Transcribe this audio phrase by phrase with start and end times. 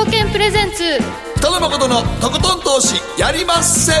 [0.00, 0.82] 証券プレゼンツ
[1.36, 3.92] 北野誠のとことん投資やりまっせ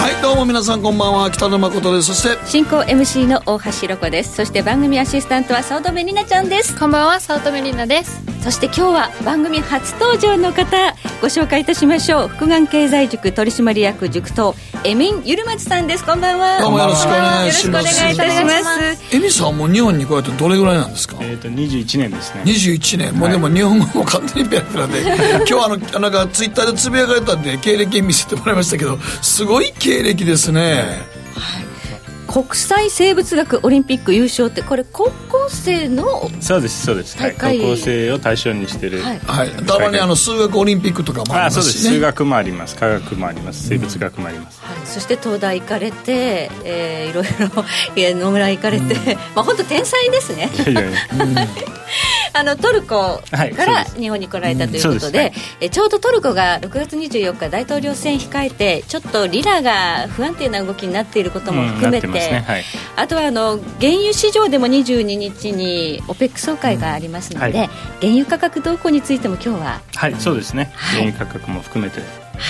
[0.00, 12.28] はいどうも皆さんこんばんは北野誠ですそして進行 MC の大橋ロコですそして番組アシスタントは早乙女里奈ちゃんですこんばんは早乙女里奈ですそして今日は番組初登場の方ご紹介いたしましょう。
[12.28, 14.54] 福眼経済塾取締役塾頭
[14.84, 16.04] エミンゆるまつさんです。
[16.04, 16.60] こんばんは。
[16.60, 18.02] どうもよろしくお願いします。
[18.02, 19.16] よろしくお願いいたします。
[19.16, 21.16] エミさんも日本に来られてどれぐらいなんですか？
[21.22, 22.42] えっ、と21年ですね。
[22.44, 23.14] 21年。
[23.14, 25.00] もうでも日本語も完全にペラペラで
[25.48, 30.84] 今日あのなんかツイッターでつぶやかれたんで経歴見せてもらいましたけどすごい経歴ですね
[32.34, 39.18] 国際生物学オリンピック優勝ってこれ高校生のそうですそうです、はい、高校生を対象にしてる、はい。
[39.20, 39.50] はい。
[39.64, 41.70] たまにあの数学オリンピックとかもありあますしね。
[41.70, 41.94] そうです。
[41.94, 42.74] 数学もあります。
[42.74, 43.68] 科学もあります。
[43.68, 44.84] 生物学もあります、はい。
[44.84, 47.24] そして東大行かれて、えー、いろい
[48.04, 50.50] ろ野村行かれて、まあ本当天才ですね。
[50.56, 50.98] いやいや
[52.36, 62.08] あのトルコはいから日本に来られたということで,、えちょうどトルコが6月24日大統領選控えてちょっとリラが不安定な動きになっていることも含めて,、
[62.96, 67.68] あとはあの原油市場でも22日に OPEC 総会がありますので、
[68.00, 70.72] 原油価格動向についても今日ははいそうですね。
[70.74, 71.02] はい。
[71.02, 72.00] 原油価格も含めて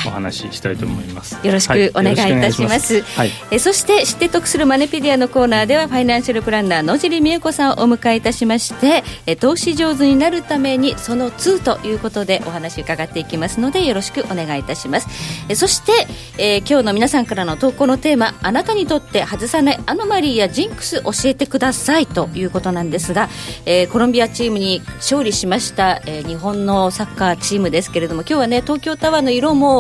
[0.07, 3.31] お話ししたいと思います、よろしくお願いいたします,、はい。
[3.51, 15.09] えそして知って得するマネペディアのコーナーではファイナンシャルプランナー野尻美恵子さんをお迎えいたしましてえ投資上手になるためにその2ということでお話伺っていきますのでよろしくお願いいたします。
[15.49, 16.07] えそして、
[16.39, 23.29] えー今日の皆さんからの投稿のテーマあなたにとって外さないアノマリーやジンクス教えてくださいということなんですが、
[23.67, 29.74] えーコロンビアチームに勝利しました、えー日本のサッカーチームですけれども今日はね東京タワーの色も、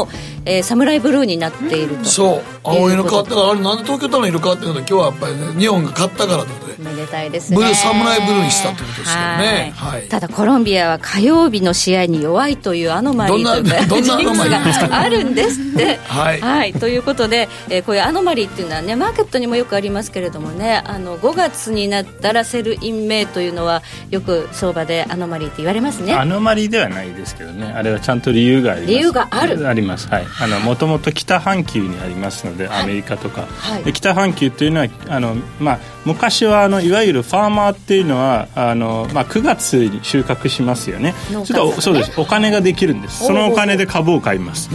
[0.44, 2.04] えーサムライブルーになっていると。
[2.04, 2.42] そう。
[2.64, 3.40] 青色変わったか。
[3.42, 6.63] らあれなんで東京タワーの色変わってるの今日はやっぱりね日本が勝ったからということ。
[6.63, 7.56] でめでたいですね。
[7.56, 9.72] ブルーサムライブルーにしたってことですよね。
[9.76, 10.00] はい。
[10.00, 10.08] はい。
[10.08, 15.98] ただコロンビアは火曜日の試合に弱いというアノマリーというかどんな どんなアノマリーがあるんですって。
[16.08, 16.72] はい。
[16.74, 26.14] ということで、えーこういうアノマリーっていうのはねマーケットにもよくありますけれどもねあの5月になったら Sell in May というのはよく相場でアノマリーって言われますね。
[26.14, 27.72] アノマリではないですけどね。
[27.74, 28.92] あれはちゃんと理由があります。
[28.92, 29.68] 理由がある。
[29.68, 30.08] あります。
[30.08, 30.26] はい。
[30.40, 33.84] あのもともと北半球にありますので、アメリカとか、はい。
[33.84, 41.14] で北半球というのはあの、まあ、昔はあのいわゆるファーマーっていうのはあの、まあ、9月に収穫しますよね。
[41.30, 42.20] 農家それとそうです。
[42.20, 43.24] お金ができるんです。
[43.26, 44.70] そのお金で株を買います。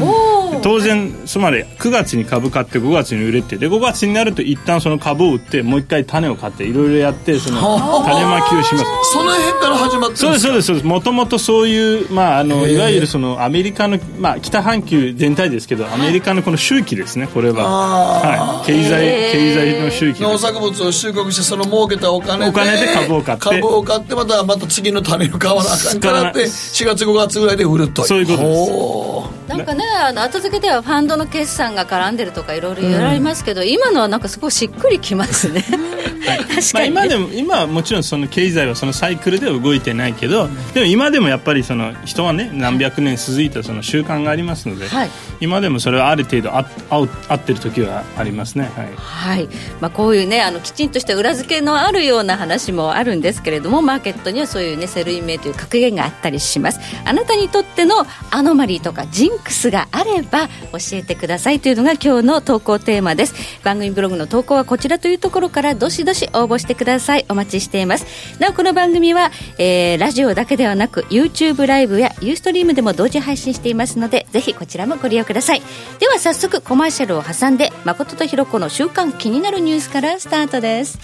[0.62, 7.62] 当然つまり9月に株買って5月に売れてで5月になると一旦その株を売ってもう一回種を買っていろいろやってその
[8.04, 8.86] 種まきをします。
[9.12, 10.88] その辺から始まってそうですそうですそうです。
[10.88, 23.44] もともとそういう、まあ、あのいわゆるそのアメリカの、まあ、北半球全体ですけどアメリカのこの周期ですねこれは、はい、経済経済の周期農作物を収穫してその儲けたお金でお金で株を買って。
[23.44, 35.64] 株を買ってまたまた次の種を買わなあかんからって4月5月ぐらいで売るとそういうことですなんかねあの後付けではファンドの決算が絡んでるとかいろいろ言われますけど、今のはなんかすごいしっくりきますね。
[35.64, 45.10] 確まあ、確かに、今でも今はもちろんその経済はそのサイクルでは動いてないけど、でも今でもやっぱりその人はね何百年続いたその習慣がありますので、はい。
[45.40, 48.70] 今でもそれはある程度あ合う合ってる時はありますね。
[48.76, 48.94] はい。
[48.96, 49.50] はい。
[49.80, 56.80] まあ、こういうねあのきちんとした裏付けのあるような話もあるんですけれどもマーケットにはそういうね Sell in May という格言があったりします。
[57.06, 63.34] あなたにとってのアノマリーとかジンクスがあれば教えてくださいというのが今日の投稿テーマです。
[63.64, 67.26] 番組ブログの投稿はこちらというところからどしどし応募してください。
[67.30, 68.06] お待ちしています。
[68.40, 75.62] なおこの番組は、えーラジオだけではなく YouTube ライブやユーストリームでも同時配信していますのでぜひこちらもご利用ください。
[76.00, 81.00] では早速コマーシャルを挟んで誠とひろ子の週間気になるニュースからスタートです。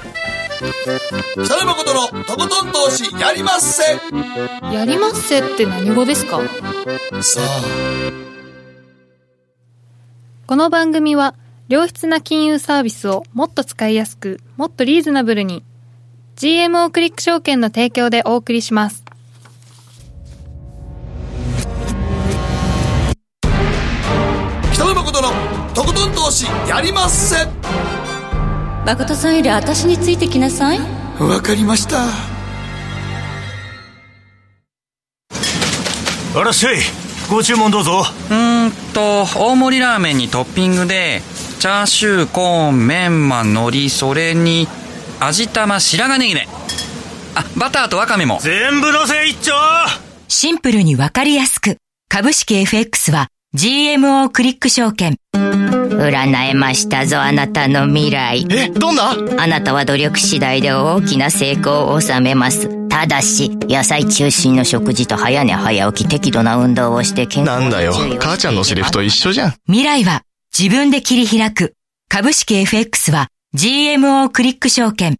[1.34, 3.84] 北野誠のとことん投資やりまっせ。
[4.74, 6.42] やりまっせって何語ですか？
[7.22, 8.25] さあ
[10.48, 11.34] この番組は
[11.70, 15.64] 良質な金融サービスをもっと使いやすくもっとリーズナブルに
[16.36, 19.04] GMO クリック証券の提供でお送りします。
[24.72, 25.30] 北野誠の
[25.74, 27.38] とことん投資やりまっせ。
[28.86, 30.80] 誠さんより私についてきなさい。
[31.20, 32.04] わかりました。
[36.40, 41.22] あらっしゃいご注文どうぞうーんと大盛りラーメンにトッピングで
[41.60, 44.68] チャーシューコーンメンマ海苔それに
[45.20, 46.48] 味玉白髪ネギね
[47.36, 49.54] あバターとワカメも全部のせ一丁
[50.28, 51.78] シンプルにわかりやすく。
[52.10, 55.18] 株式 FX は GMO クリック証券。
[55.34, 58.46] 占えましたぞ、あなたの未来。
[58.50, 59.12] えどんな？
[59.38, 62.85] あなたは努力次第で大きな成功を収めます。
[62.96, 69.54] ただし、野菜中心の食事と早寝早起き適度な運動をして健康なんだよ、母ちゃんのセリフと一緒じゃん。
[69.66, 70.22] 未来は
[70.58, 71.74] 自分で切り開く。
[72.08, 75.18] 株式 FX は GMO クリック証券。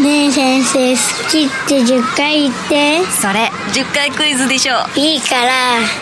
[0.00, 4.74] ねえ先生好きって10回言ってそれ、10回クイズでしょ。
[4.94, 5.50] いいから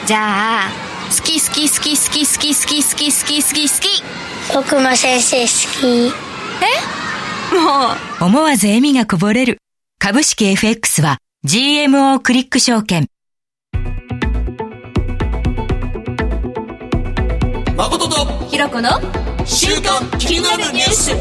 [0.04, 0.70] じゃあ、
[1.08, 4.02] 好き好き好き好き好き好き好き好き好き好き。
[4.54, 6.12] 僕も先生好き
[7.56, 8.24] もう。
[8.26, 9.61] 思わず笑みがこぼれる。
[10.04, 13.06] 株式 FX は GMO クリック証券。
[17.76, 18.90] 誠とひろこの
[19.46, 21.12] 週刊気になるニュース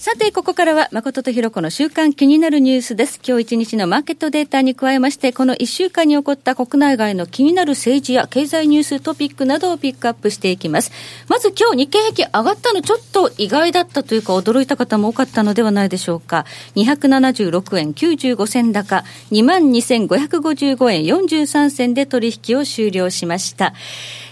[0.00, 3.20] さて、ここからは、誠とひろこの週間気になるニュースです。
[3.22, 10.90] 今日一日のマーケットデータに加えまして、この一週間に起こった国内外の気になる政治や経済ニューストピックなどをピックアップしていきます。
[11.28, 16.46] まず今日日経平均上がったのちょっと意外だったというか驚いた方も多かったのではないでしょうか。
[16.76, 23.74] 276円95銭高、22,555円43銭で取引を終了しました。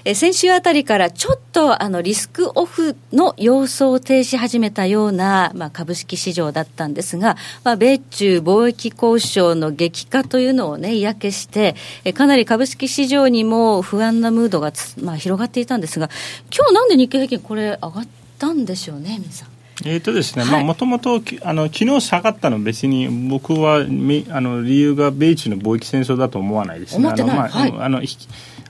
[0.04, 11.74] え先週あたりからちょっとあのリスクオフの様相を呈し始めたような、まあ、株式市場だったんですが、まあ、米中貿易交渉の激化というのをね、嫌気して、
[12.04, 16.10] えかなり株式市場にも不安なムードがつ、まあ、広がっていたんですが、
[16.54, 18.08] 今日なんで日経平均これ上がっ
[18.38, 19.48] たんでしょうね、皆さん。
[19.84, 27.06] えーとですね、まあもともときあの昨日下がったの別に僕はめあの理由が米中の貿易戦争だと思わないですね。
[27.06, 28.16] 思ってないあのまあはいあのひ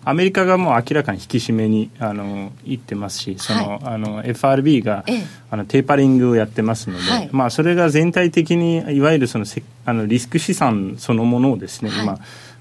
[0.05, 12.19] アメリカがもう明らかに引き締めにあの行ってますし、その、あの FRB が、ええあのテーパリングをやってますので、はいまあそれが全体的にいわゆるそのせあのリスク資産そのものをですね、はい今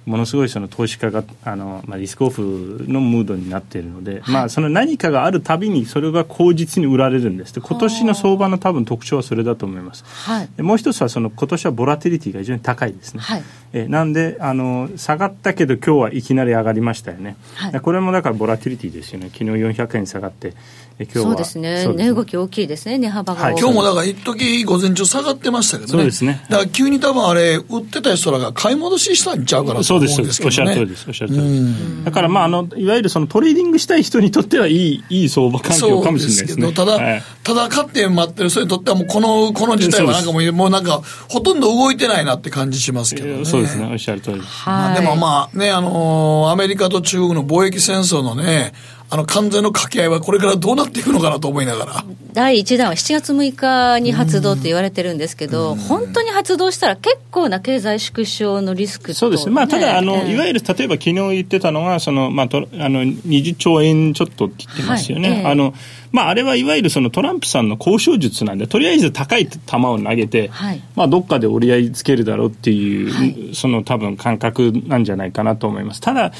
[0.07, 10.05] ものすごいその投資家があの、まあ、リスクオフのムードになっているので、まあ、その何かがあるたびにそれが口実に売られるんですで今年の相場の多分特徴はそれだと思います。
[10.05, 10.49] はい。
[10.55, 13.19] でもう一つはその今年はボラティリティが非常に高いですね。
[13.19, 13.43] はい。
[13.81, 17.71] えーなんであの下がったけど今日はいきなり上がりましたよね、はい。
[17.71, 19.29] でこれもだからボラティリティですよね。
[19.31, 20.53] 昨日400円下がって
[20.99, 21.23] え今日は。
[21.23, 21.87] そうですね。
[21.87, 23.55] 値動き大きいですね、値幅がはい。
[23.57, 25.91] 今日もだから一時午前中下がってましたけどね。
[25.91, 26.45] そうですね。
[26.49, 36.55] だから急に多分あれ売ってた人らが買い戻ししたんちゃうかなとそう思うんですそうですおっしゃる通りですおっしゃる通りだからまああのいわゆるそのトレーディングしたい人にとってはいいいい相場環境かもしれないですね。
[36.55, 37.23] けど、ただ、はい。
[37.43, 43.45] ただ買って待ってる人にとってはもうこの、この事態はなんかもう、もうなんか、ほとんど動いてないなって感じしますけどね。
[43.67, 43.89] ですね。
[43.91, 44.63] おっしゃる通りです。
[44.65, 48.73] まあでもまあね、あのーアメリカと中国の貿易戦争のね、
[49.09, 52.05] あの完全の掛け合いはこれからどうなっていくのかなと思いながら。
[52.33, 59.47] 第1弾は7月6日に発動って言われてるんですけど、本当に発動したら結構な経済縮小のリスクと、そうです。
[59.47, 65.37] ね、まあ、ただあの、ええいわゆる例えば昨日言ってたのがその、まあ、とあの20兆円ちょっとって言ってますよね、はい。
[65.39, 65.45] ええ。
[65.47, 65.73] あの
[66.11, 70.81] まあ、あれはいわゆるそのトランプさんの交渉術なんでとりあえず高い球を投げて、はい。
[70.95, 73.51] まあ、どっかで折り合いつけるだろうっていう、はい。
[73.53, 76.01] その多分感覚なんじゃないかなと思います。
[76.01, 76.33] ただ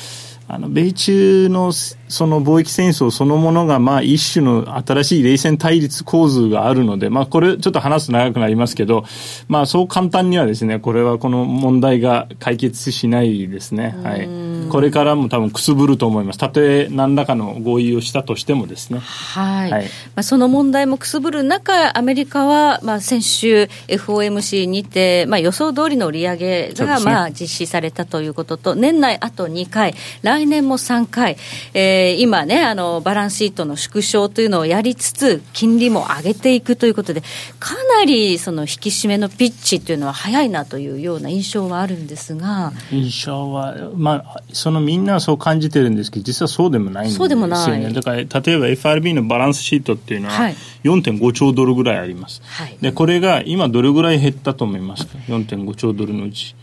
[0.50, 9.04] あの米中のその貿易戦争そのものがまあ一種の新しい冷戦対立構図があるので、まあ、これちょっと話すと長くなりますけど、
[9.50, 14.28] まあ、そう簡単にはですねこれはこの問題が解決しないですね、はい、
[14.70, 16.40] これからも多分くすぶると思います。
[16.40, 19.00] たとえ何らかの合意をしたとしてもですね。
[19.00, 19.72] はい。
[19.72, 19.84] はい。
[19.84, 31.38] まあ、その問題もくすぶる中、アメリカは、まあ、先週、FOMC にて、まあ、予想通りの利上げが、まあ、実施されたということと、年内あと2回、来年も3回、
[31.74, 37.24] えー今ねあの、バランスシートの縮小というのをやりつつ、金利も上げていくということで、
[37.60, 47.18] かなりその引き締めのピッチというのは早いなというような印象はあるんですが、印象は、まあ、そのみんなはそう感じてるんですけど実はそうでもないんですよね。
[47.18, 47.94] そうでもない。
[47.94, 50.56] だから例えば FRB のバランスシートっていうのははい。
[50.84, 52.78] 4.5兆ドルぐらいあります、はい。
[52.82, 56.56] でこれが今どれぐらい減ったと思いますか？4.5兆ドルのうち。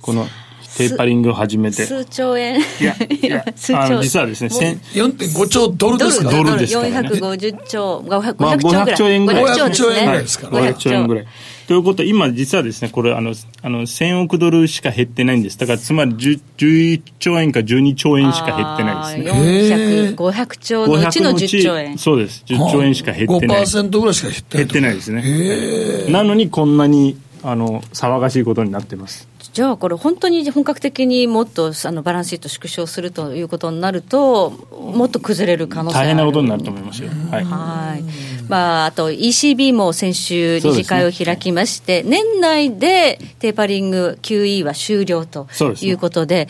[0.00, 0.26] この
[0.78, 11.26] テーパリングを始めて数兆円、いやいや数兆実はですね千4.5兆ドルですかドルですからね450兆、500まあ、500兆円ぐらい500兆円ぐらいはいですから500兆円ぐらい。
[11.68, 15.58] ということは、今実はですね、これ、あの、あの、1000億ドルしか減ってないんです。
[15.58, 19.68] だから、つまり10 11兆円か12兆円しか減ってないですね。
[19.68, 20.14] ね。
[20.14, 21.98] 400、500兆のうちの10兆円。
[21.98, 22.42] そうです。
[22.46, 23.62] 10兆円しか減ってない。
[23.64, 24.64] 5%ぐらいしか減ってない。
[24.64, 26.10] 減ってないですね。
[26.10, 29.28] なのに、こんなに、あの、騒がしいことになってます。
[29.52, 37.10] じゃあ、これ、本当に本格的にもっとあのバランスシート縮小するということになると、もっと崩れる可能性がある大変なことになると思いますよ。
[37.30, 37.44] はい。
[37.44, 38.04] はい
[38.48, 45.46] まあ、あと ECB も先週、理事会を開きまして、年内でテーパリング QE は終了と
[45.82, 46.48] いうことで、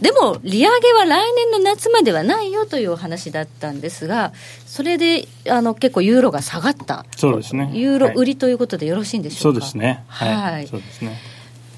[0.00, 4.32] でも利上げは来年の夏まではないよというお話だったんですが、
[4.66, 7.70] それであの結構ユーロが下がった、そうですね。
[7.74, 9.42] ユーロ売りということでよろしいんでしょか？
[9.42, 10.04] そううですね。
[10.08, 10.66] はいはい。
[10.68, 11.18] そうですね。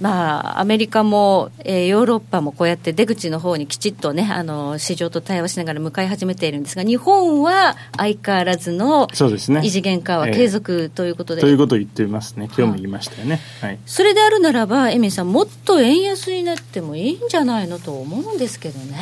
[0.01, 9.61] まあ、アメリカも、えーヨーロッパもこうやって出口の方にきちっとね、あの市場と対話しながら向かい始めているんですが、日本は相変わらずのそうですね。
[9.65, 12.47] 異次元化は継続ということで、ということを言ってますね。
[12.47, 13.41] 今日も言いましたよね。
[13.61, 13.79] はい。
[13.87, 18.97] それであるならば、エミンさん、もっと円安になってもいいんじゃないのと思うんですけどね。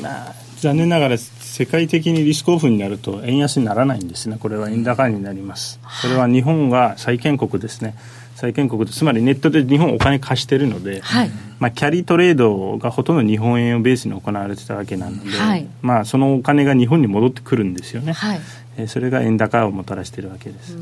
[0.00, 7.94] まあ、残念ながら世界的にリスクオフになると円安にならないんですね、これは円高になります、それは日本が債権国ですね、
[8.40, 11.30] 債権国でつまりネットで日本お金貸してるので、はい。
[11.58, 18.40] まあ、キャリートレードがほとんど日本円をベースに行われてたわけなので、はいまあ、そのお金が日本に戻ってくるんですよね、はい。
[18.78, 20.74] えーそれが円高をもたらしているわけです。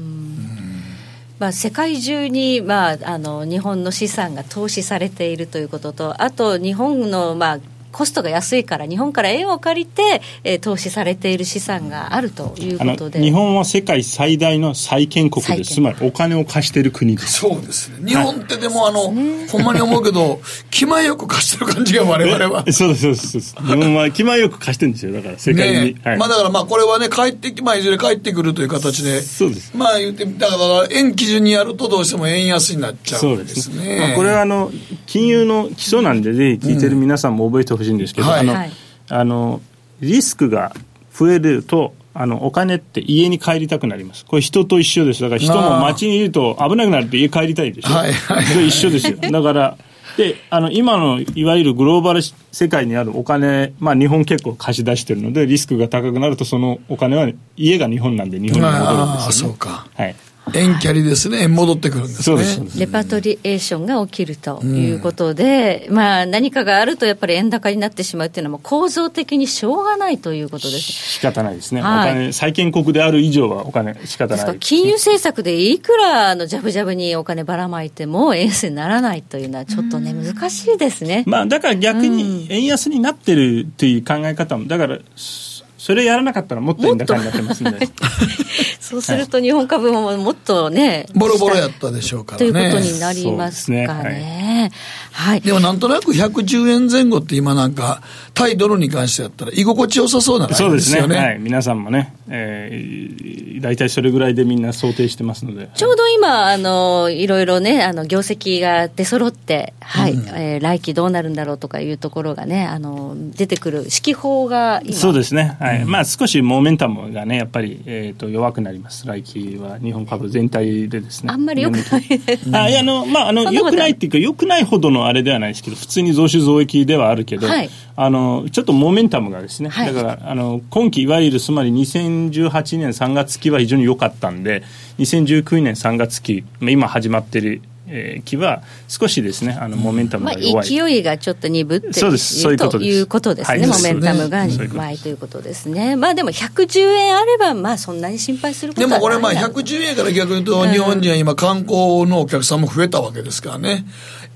[1.40, 7.58] まあ、世界中に、まあ、あの日本の資産が投資されているということと、あと日本の、まあ、
[7.92, 13.20] コストが安いから、日本から円を借りて、えー投資されている資産があるということで。
[13.20, 17.40] 日本は世界最大の債権国です、つまりお金を貸している国です。
[17.40, 18.10] そうですね。
[18.10, 20.40] 日本ってでも、あの、ほんまに思うけど、
[20.70, 22.64] 気前よく貸してる感じが我々は。
[22.66, 25.12] えそうですそうです日本は気前よく貸してるんですよ。
[25.12, 26.18] だから世界に、はい。
[26.18, 29.72] まあだからまあこれはね、帰ってき、まあいずれ帰ってくるという形で、そうです。
[29.74, 33.78] まあ言って、だから円基準にやるとどうしても円安になっちゃそううんでですすね。
[33.78, 34.70] ね、まあ、これはあの
[35.06, 38.40] 金融の基礎なんでぜひ聞いてる皆さんも覚えてほしいんですけど、はい。
[38.40, 38.72] あのはい。
[39.10, 39.60] あの
[40.00, 40.72] リスクが
[41.12, 44.24] 増えるとあのお金って家に帰りたくなります。
[44.24, 45.22] これ人と一緒です。
[45.22, 48.12] だから人も街にいると危なくなると家帰りたいでしょ、はい。
[48.12, 49.16] はいそれ一緒ですよ。
[49.30, 49.78] だから
[50.16, 59.32] であの今のいわゆるグローバル世界にあるお金、まあ、日本結構貸し出してるのでリスクが高くなるとそのお金は家が日本なんで日本に戻るんですよね。
[59.32, 59.86] そうか。
[59.94, 60.16] はい
[60.54, 61.42] 円キャリですね。
[61.42, 62.22] 円戻ってくるんですね。
[62.24, 70.82] そうですレパトリエーションが起きるということで、まあ、何かがあるとやっぱり円高になってしまうっていうのは、もう構造的にしょうがないということです。
[70.82, 74.46] 仕方ないですね、はいお金債権国である以上はお金仕方ですか？
[74.46, 81.24] らない金融政策でいくらあのジャブジャブにお金ばらまいても円安にならないというのはちょっとね難しいですね。
[81.26, 85.47] まあ、だから逆に円安になってるっていう考え方もだからそ
[85.78, 87.88] それやらなかったらもっと円高になってますんで。
[88.80, 92.70] そうすると日本株ももっとね、ボロボロやったでしょうからというね。
[92.70, 94.70] ことになりますかね。
[95.12, 95.40] はい。
[95.40, 98.02] でもなんとなく110円前後って今なんか、
[98.34, 100.70] 対ドルに関してやったら居心地よさそうなそうでね。
[100.70, 101.16] 感じですすよね。
[101.16, 105.68] はい、皆さんもね、えー、大体それぐらいでみんな想定してますので。
[105.74, 119.06] ちょうど今、あの、いろいろね、あの、業績が出揃って、はい、えー来期どうなるんだろうとかいうところがね、あの、出てくる指揮法が今、そうですね、はいまあ、少しモーメンタムがねやっぱり、えー、と弱くなります。
[119.06, 121.32] 来期は日本株全体でですね。
[121.32, 122.50] あんまり良くないです。
[122.52, 127.70] あいやあの、まあ、あの、そんなこと良くないっていうか、良くないほどのあれではないですけど、普通に増収増益ではあるけど、はい。
[127.96, 129.94] あの、ちょっとモーメンタムがですね、はい。
[129.94, 134.62] だから、あの、今期、いわゆる、つまり2018年3月期は非常に良かったんで、
[134.98, 140.68] 2019年3月期、まあ今始まってる、えー期は、少しですね、あの、モーメンタムまあ、が弱い。
[140.68, 142.40] 勢いがちょっと鈍ってそうです。
[142.40, 142.90] そういうことです。
[142.90, 143.68] ということですね、はい。
[143.68, 145.96] モメンタムが弱いということですね。
[145.96, 149.52] まあでも110円あれば、まあそんなに心配することはないでもこれまあだろう。
[149.60, 153.86] 110円から逆に言うと、日本人は今観光のお客さんも増えたわけですからね。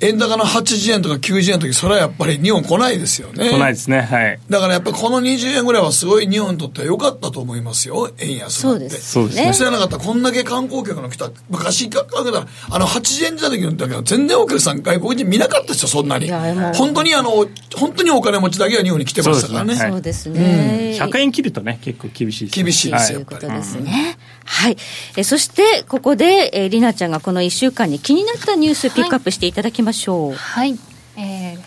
[0.02, 3.50] 円高の80円とか90円の時、それはやっぱり日本来ないですよね。
[3.50, 4.38] 来ないですね、はい。
[4.50, 8.78] だからやっぱりこの20円ぐらいはすごい日本にとっては良かったと思いますよ、円安そう。
[8.78, 9.12] です。
[9.12, 20.98] そうですねね知らなかったらこんだけ観光客の来た昔かかけたらあの80円時代の時の時は全然お客さん外国人見なかったですよそんなにいやもう本当にあの本当にお金持ちだけが日本に来てましたからねそうですねはいそうですね。
[21.00, 24.16] 100円切るとね、結構厳しいですね厳しいですよということですね。
[24.44, 24.76] はい。
[25.16, 30.32] えそして、ここで、えー、りなちゃんがこの1週間に気になったニュースピックアップしていただきましょう。
[30.34, 30.70] はい。
[30.70, 30.91] はい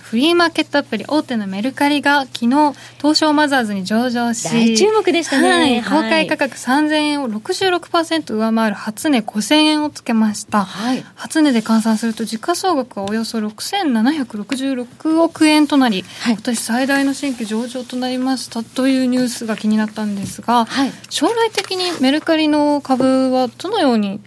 [0.06, 5.50] フリーマーケットアプリ大手のメルカリが昨日東証マザーズに上場し大注目でしたね。
[5.50, 6.04] はい、はい。
[6.04, 11.04] 公開価格3000円を66%上回る初値5000円をつけました、はい。
[11.16, 16.34] 初値で換算すると時価総額はおよそ6766億円となり、はい。
[16.34, 20.92] 今年最大の新規上場となりましたというニュースが気になったんですが、はい。
[21.10, 24.22] 将来的にメルカリの株はどのように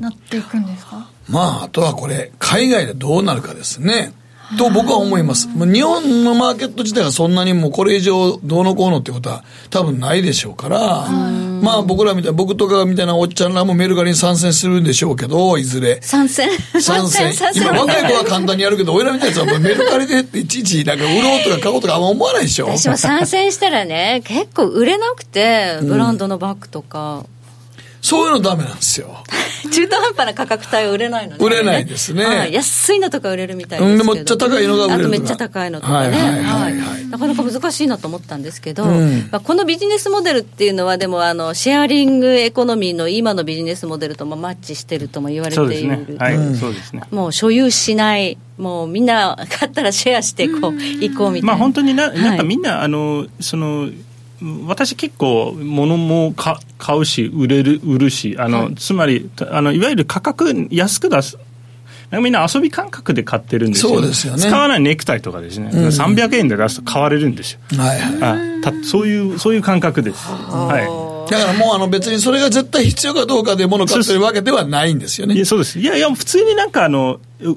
[0.00, 1.10] なっていくんですか？
[1.28, 4.14] まああとはこれ海外でどうなるかですね
[4.58, 5.48] と僕は思います。
[5.48, 16.00] 日本のマーケット自体がそんなにもうこれ以上どうのこうのってことは多分ないでしょうからまあ僕らみたい僕とかみたいなおっちゃんらもメルカリに参戦するんでしょうけどいずれ。
[16.02, 16.50] 参戦。
[16.80, 17.32] 参戦。
[17.54, 22.66] 今若い子は簡単にやるけど俺らみたいなやつはメルカリでっていちいちなんか売ろうとか買おうとかあんま思わないでしょ。
[22.66, 27.24] 私も参戦したらね、結構売れなくて、ブランドのバッグとか。
[28.02, 29.24] そういうのダメなんですよ。
[29.72, 31.38] 中途半端な価格帯は売れないのね。
[31.40, 34.14] 売れないですねはい安いのとか売れるみたいですけど。
[34.14, 35.96] めっちゃ高いのが売れるめっちゃ高いのとかね。
[35.96, 45.68] はいはいはいはいなかなか難しいなと思ったんですけど、うんまあ、このビジネスモデルっていうのは、でもあの、シェアリングエコノミーの今のビジネスモデルともマッチしてるとも言われている。
[45.68, 46.16] ですね。
[46.18, 47.02] はい、そうですね。
[47.10, 51.46] もう所有しない、もうみんな買ったらシェアしてこう、行こうみたいな。
[51.48, 53.90] まあ本当にな、はいなんかみんな、あの、その、
[54.66, 61.38] 私結構物もか買うし売れる売るしあの、つまりあのいわゆる価格安く出す。
[62.20, 64.40] みんな遊び感覚で買ってるんですよ、そうですよね。
[64.40, 68.00] 使わないネクタイとかですね、300円で出すと買われるんですよ、はい。
[68.20, 68.36] は
[68.82, 68.84] い。
[68.84, 75.46] そういうそういう感覚です、はだからもうあの別にそれが絶対必要かどうかで物を買ってるわけではないんですよい、いねや。
[75.46, 75.78] そうです。
[75.78, 77.56] いやいや普通になんかあのうう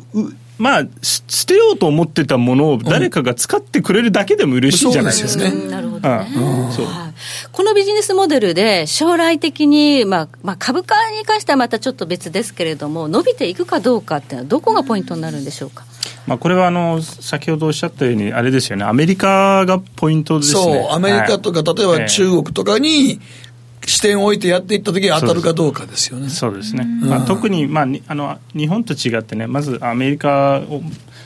[0.57, 6.27] まあす捨てようと思ってたものを誰かが使ってくれるだけでも嬉しいじゃないですか、なるほどね。
[6.35, 6.71] うん。
[6.71, 7.05] そうはい
[7.53, 15.85] このビジネスモデルで将来的に、まあまあ、株価に関してはまたちょっと別ですけれども伸びていくかどうかっていうのはどこがポイントになるんでしょうか？
[16.27, 20.61] まあ、これはあの先ほどおっしゃったように、あれですよね、アメリカがポイントですね。
[20.61, 23.19] そう、アメリカとか、例えば中国とかに
[23.85, 26.29] 視点を置いてやっていったときに当たるかどうかですよね。
[26.29, 30.81] そうですね、まあ、特に、まあ、にあの日本と違ってね、まずアメリカを、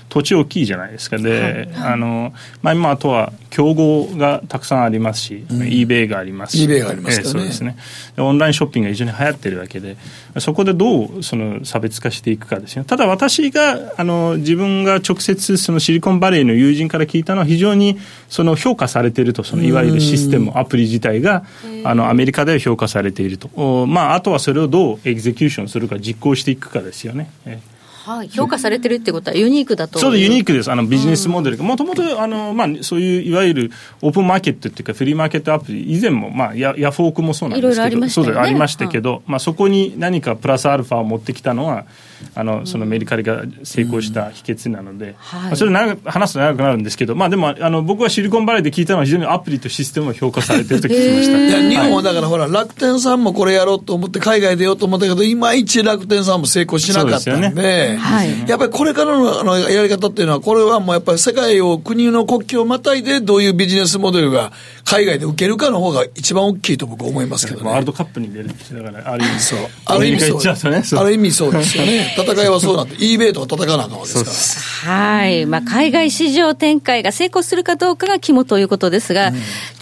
[0.10, 7.24] 土地大きいじゃないですか、で、あのまあ、今、あとは競合がたくさんありますし、eBay がありますし、eBay がありますね。
[7.26, 7.78] ええそうですね。
[8.16, 9.98] でオンラインショッピングが非常に流行ってるわけで、
[10.40, 17.98] そこでどうその差別化していくかですよ、ただ私があの自分が直接、そのシリコンバレーの友人から聞いたのは、非常に
[18.30, 21.44] その評価されていると、そのいわゆるシステム、アプリ自体が
[21.84, 27.30] あのアメリカでは評価されていると、おまあ、あとはそれをどうエグゼキューションするか、実行していくかですよね。
[27.46, 27.69] ええ
[28.18, 41.86] はい、評価されてるってことはユニークだとそうですユニーククです、あのビジネスモデルが、もともとあの、まあ、そういういわゆるオープンマーケットっていうか、フリーマーケットアプリ、以前も、まあ、ヤヤフオクもそうなんですけど、いろいろありましたそうですありましたけど、まあ、そこに何かプラスアルファを持ってきたのは、
[42.36, 51.38] あのそのメリカリが成功した秘訣なので、はいまあそれ長く話すと長くなるんですけど、まあ、でもあの僕はシリコンバレーで聞いたのは、非常にアプリとシステムを評価されてると聞きました。
[51.38, 64.52] いや日本はだからほら、楽天さんもこれやろうと思って、海外出ようと思ったけど、いまいち楽天さんも成功しなかったんそうですよで、はいやっぱりこれからのあのやり方っていうのは、これはもうやっぱり世界を、国の国境をまたいで、どういうビジネスモデルが
[64.86, 67.70] 海外で受けるかの方が一番大きいと僕は思いますけどね。
[67.70, 69.60] ワールドカップに出るんですだから、ある意味そう。
[69.86, 71.00] ある意味アメリカ行っちゃうとね、そう。
[71.00, 72.09] ある意味そうですよね。
[72.18, 74.96] 戦いはそうなんて、eBay とか戦わなあかんわけですから。
[74.96, 79.36] はい、まあ、海外市場展開が成功するかどうかが肝ということですが、ち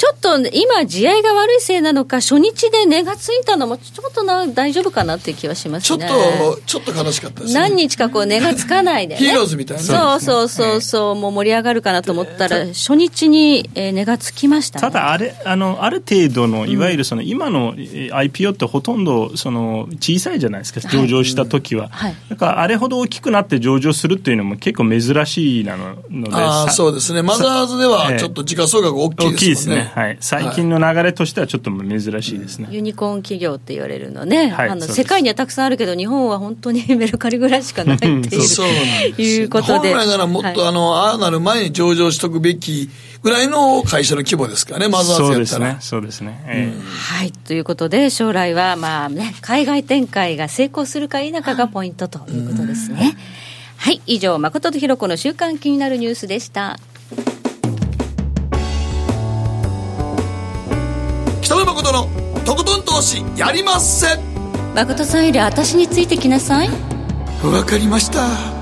[0.08, 6.08] ょっと今、地合いが悪いせいなのか、初日で値がついたのも、ちょっとな大丈夫かなっていう気はしますちょっね。
[6.08, 7.60] と、ちょっと悲しかったですね。
[7.60, 9.84] 何日かこう値がつかないで、ね、ヒーローズみたいな。
[9.84, 27.22] ねそうそうそうそう、もう盛り上がるかなと思ったら、初日にえー値がつきました、ね、ただあれあの、ある程度の、いわゆるその、今のえー IPO ってほとんどその小さいじゃないですか、上場した時は、はいだからあれほど大きくなって上場するっていうのも結構珍しいなのので、あそうですね。
[27.22, 29.76] マザーズではちょっと時価総額大きい大きいですね。
[29.76, 32.68] ね、はい、最近の流れとしてはちょっと珍しいですね。
[32.70, 34.94] ユニコーン企業って言われるのね、あのはいそうです。
[34.96, 39.94] 世界にはたくさんあるけど、日本は本当にメルカリぐらいしかないっていうそういうことで。
[39.94, 40.70] 本来ならもっと、はい。
[40.70, 42.90] あの、ああなる前に上場しとくべき
[43.22, 45.74] ぐらいの会社の規模ですからね、マザーそうズやったら。
[45.74, 46.44] ですね、そうですね。
[46.48, 46.82] ええ
[47.18, 47.32] はい。
[47.32, 53.18] ということで、将来は、まあね、海外展開が成功するか否かがポイントということですね。
[53.78, 54.02] はい。
[54.06, 56.80] 以上、誠とひろ子の週間気になるニュースでした。
[61.42, 62.10] 北野誠の
[62.44, 64.18] とことん投資やりまっせ
[64.76, 66.70] 誠さんより私についてきなさい。
[67.44, 68.57] わかりました。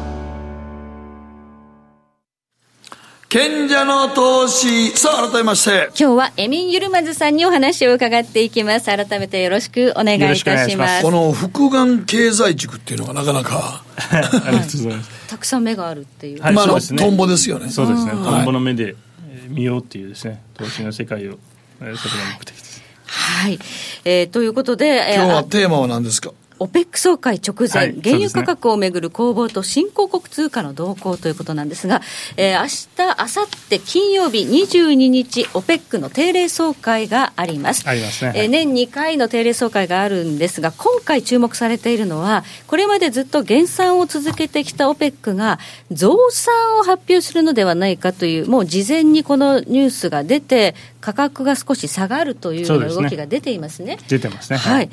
[3.30, 4.92] 賢者の投資。
[4.92, 5.88] さあ、改めまして。
[6.00, 8.86] 今日はエミン・ユルマズさんにお話を伺っていきます。
[8.86, 10.36] 改めてよろしくお願いいた
[10.70, 10.86] しま。
[10.86, 15.10] ますこの複眼経済塾っていうのがなかなか、 ありがとうございます。
[15.28, 16.42] たくさん目があるっていう。
[16.42, 17.70] はいまあトンボですよね。
[17.72, 18.96] そうですね、はいトンボの目で
[19.28, 21.40] えー見ようっていうですね、投資の世界を、
[21.82, 22.82] えーそれが目的です。
[23.08, 23.60] はい。
[24.06, 26.32] えーということで、えー今日はあテーマは何ですか？
[26.60, 32.02] オペック総会直前、はい原油価格をめぐる攻防と新興国通貨の動向ということなんですが、
[32.38, 37.88] えー、明日、明後日金曜日22日、オペックの定例総会があります。
[37.88, 45.60] ありますねえー年2回の定例総会があるんですが、今回注目されているのは、これまでずっと減産を続けてきたオペックが
[45.92, 54.00] 増産を発表するのではないかという、もう事前にこのニュースが出て、価格が少し下がるというような動きが出ていますね。
[54.08, 54.58] 出てますね。
[54.58, 54.90] はい、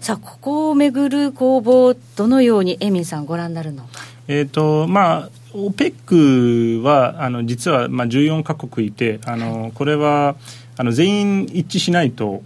[0.00, 3.84] さあ、ここをめぐる攻防、どのようにエミンさん、ご覧になるの？
[3.84, 3.88] か。
[4.28, 10.34] えーとまあ、OPEC はあの実はまあ14カ国いてあのこれは
[10.76, 12.42] あの全員一致しないと、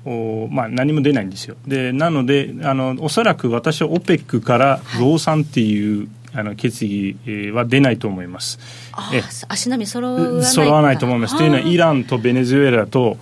[0.51, 1.57] まあ、何も出ないんですよ。
[1.67, 6.09] でなのであのおそらく私は OPEC から増産っていう、はい。
[6.33, 7.17] あの決議
[7.53, 8.61] は出ないと思います。
[9.49, 11.37] 足並み揃わない揃わないと思います。
[11.37, 13.17] というのはイランとベネズエラと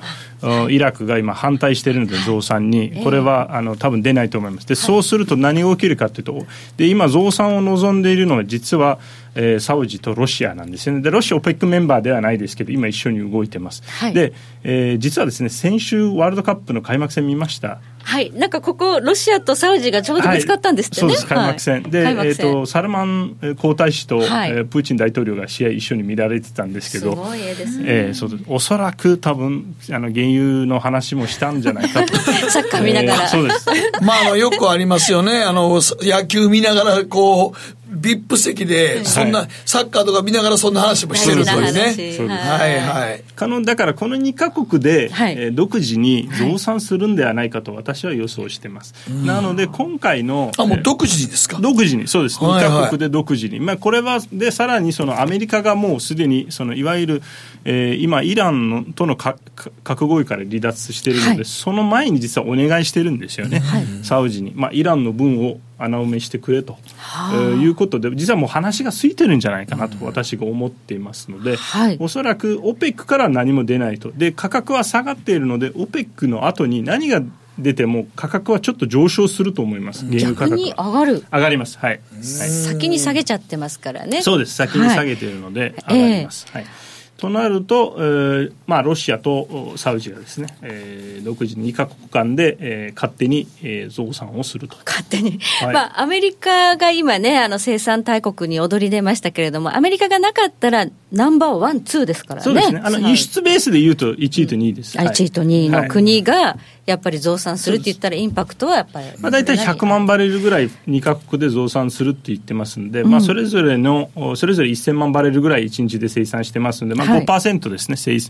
[0.68, 3.01] イラクが今反対しているので増産に。
[3.03, 4.66] これはあの多分出ないと思います。
[4.66, 6.46] でそうすると何が起きるかというと
[6.77, 8.98] で今増産を望んでいるのは実は
[9.40, 11.01] えー、サウジとロシアなんですよね。
[11.01, 14.33] でロシア OPEC メンバーではないですけど今一緒に動いてます、はい、で、
[14.64, 17.79] えー、実はですね先週ワールドカップの開幕戦見ました。
[18.09, 32.16] はい、なんかここ、ロシアとサウジがちょうどぶつかったんですってね、はい、そうです、開幕戦、はい、で、えーと、サルマン皇太子と、はい、えー、プーチン大統領が試合一緒に見られてたんですけど、すごい絵ですね、えー、そうおそらく多分あの原油の話もしたんじゃないかと、
[32.48, 33.66] サッカー見ながら、えー、そうです。
[34.01, 42.28] まあ、あのよくありますよね、あの野球見ながらこう、ビップ席で、そんな、サッカーとか見ながらそんな話もしてるというね。
[42.28, 43.22] はいはい。
[43.37, 48.94] 可能、だからこの2か国で、はい、えー、独自に増産するんではないかと私は予想してます。
[49.08, 50.52] なので今回の。
[50.58, 51.58] あ、もう独自にですか？
[51.61, 52.38] 独自に、そうです。
[52.38, 53.61] 2か国で独自に。
[53.61, 57.22] まあこれは、で、さらにそのアメリカがもうすでに、そのいわゆる、
[57.64, 64.53] えー、今、イランのとの核合意から離脱しているので、はい、その前に実はお願いしてるんですよね、はい、サウジに。
[64.55, 74.12] まあ、イランの分を穴埋めしてくれと、はあ、えー、いうことで、実はもう話がついてるんじゃないかなと私が思っていますので、はい、おそらく OPEC から何も出ないと。
[74.12, 77.23] で、価格は下がっているので、OPEC の後に何が
[77.59, 80.07] 出ても価格はちょっと上昇すると思います。
[80.07, 81.79] 原油価格に上がる上がります。
[81.79, 81.90] はい。
[81.90, 84.23] はい、先に下げちゃってますからね。
[84.23, 84.55] そうです。
[84.55, 86.47] 先に下げているので上がります。
[86.53, 94.76] はい、えーはいとなると、えーまあ、ロシアとサウジがですね、えー、独自に2か国間で、えー、勝手に、えー、増産をすると。
[94.87, 95.40] 勝手に。
[95.61, 102.44] はい、まあ、アメリカが今ね、あの、生産大国に躍り出ましたけれども、アメリカがなかったら、ナンバーワン、ツーですからね。
[102.44, 102.81] そうですね。
[102.85, 104.99] あの、輸出ベースで言うと1位と2位です。
[104.99, 118.21] うんはい、1位と2位の国が、やっぱり増産するって言ったら、インパクトはやっぱり、まあ、大体100万バレルぐらい、2か国で増産するって言ってますんで、うん、まあ、それぞれの、それぞれ1000万バレルぐらい1日で生産してますんで、まあ5%ですね、はい、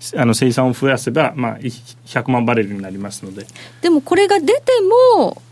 [0.00, 3.46] 生あの生産を増やせば、まあ、100万バレルになりますので。
[3.82, 4.62] でもこれが出て
[5.16, 5.42] も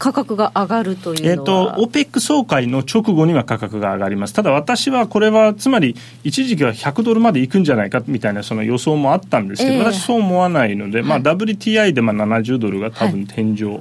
[0.00, 13.80] 価格が上がるというえーと、OPEC 総会の直後には価格が上がります、ただ私はこれは、つまり一時期は100ドルまでいくんじゃないかみたいなその予想もあったんですけど、えー、私、そう思わないので、まあ、WTI でまあ70ドルが多分天井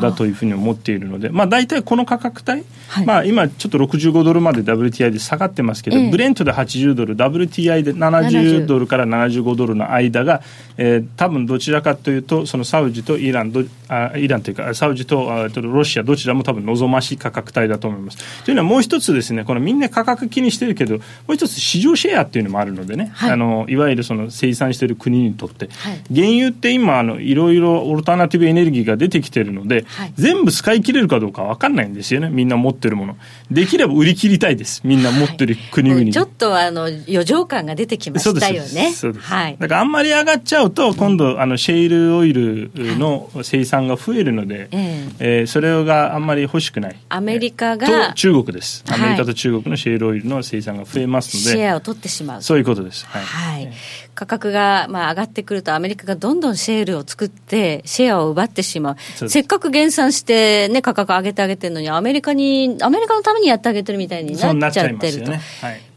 [0.00, 10.42] だというふうに思っているので、まあ、大体この価格帯、はい、まあ、今、ちょっと65ドルまで WTI で下がってますけど、えー、ブレントで80ドル、WTI で70ドルから75ドルの間が、
[10.76, 18.44] えー、多分どちらかというと、そのサウジとイランどあ、イランというか、サウジとあロシア、どちらも多分望ましい価格帯だと思います。
[18.44, 33.16] というのはもう一つですね、このみんな価格気にしてるけど、もう一つ市場シェアっていうのもあるのでね、はい、あのいわゆるその生産している国にとって、はい、原油って今あの、いろいろオルタナティブエネルギーが出てきてるので、はい、全部使い切れるかどうか分かんないんですよね、みんな持ってるもの。
[33.50, 36.12] できれば売り切りたいです、みんな持ってる国々に。
[36.12, 38.92] ちょっとあの余剰感が出てきましたよね。
[38.92, 39.26] そうです。
[39.26, 46.96] はい、だからあんまり上がっちゃうと、今度、あのシェールオイルの生産が増えるので、ええー、それがあんまり欲しくない。
[47.08, 48.08] アメリカが。
[48.08, 48.84] と中国です。
[48.88, 51.58] アメリカと中国のシェールオイルの生産が増えますので。
[51.58, 52.42] シェアを取ってしまう。
[52.42, 53.06] そういうことです。
[53.06, 53.22] はい。
[53.22, 53.72] はい、
[54.14, 59.28] 価格が、まあ、上がってくると、アメリカがどんどんシェールを作って、シェアを奪ってしまう。
[59.28, 65.32] せっかく減産して、ね、価格上げてあげてるのに、アメリカに、アメリカのためにやってあげてるみたいになっちゃってると。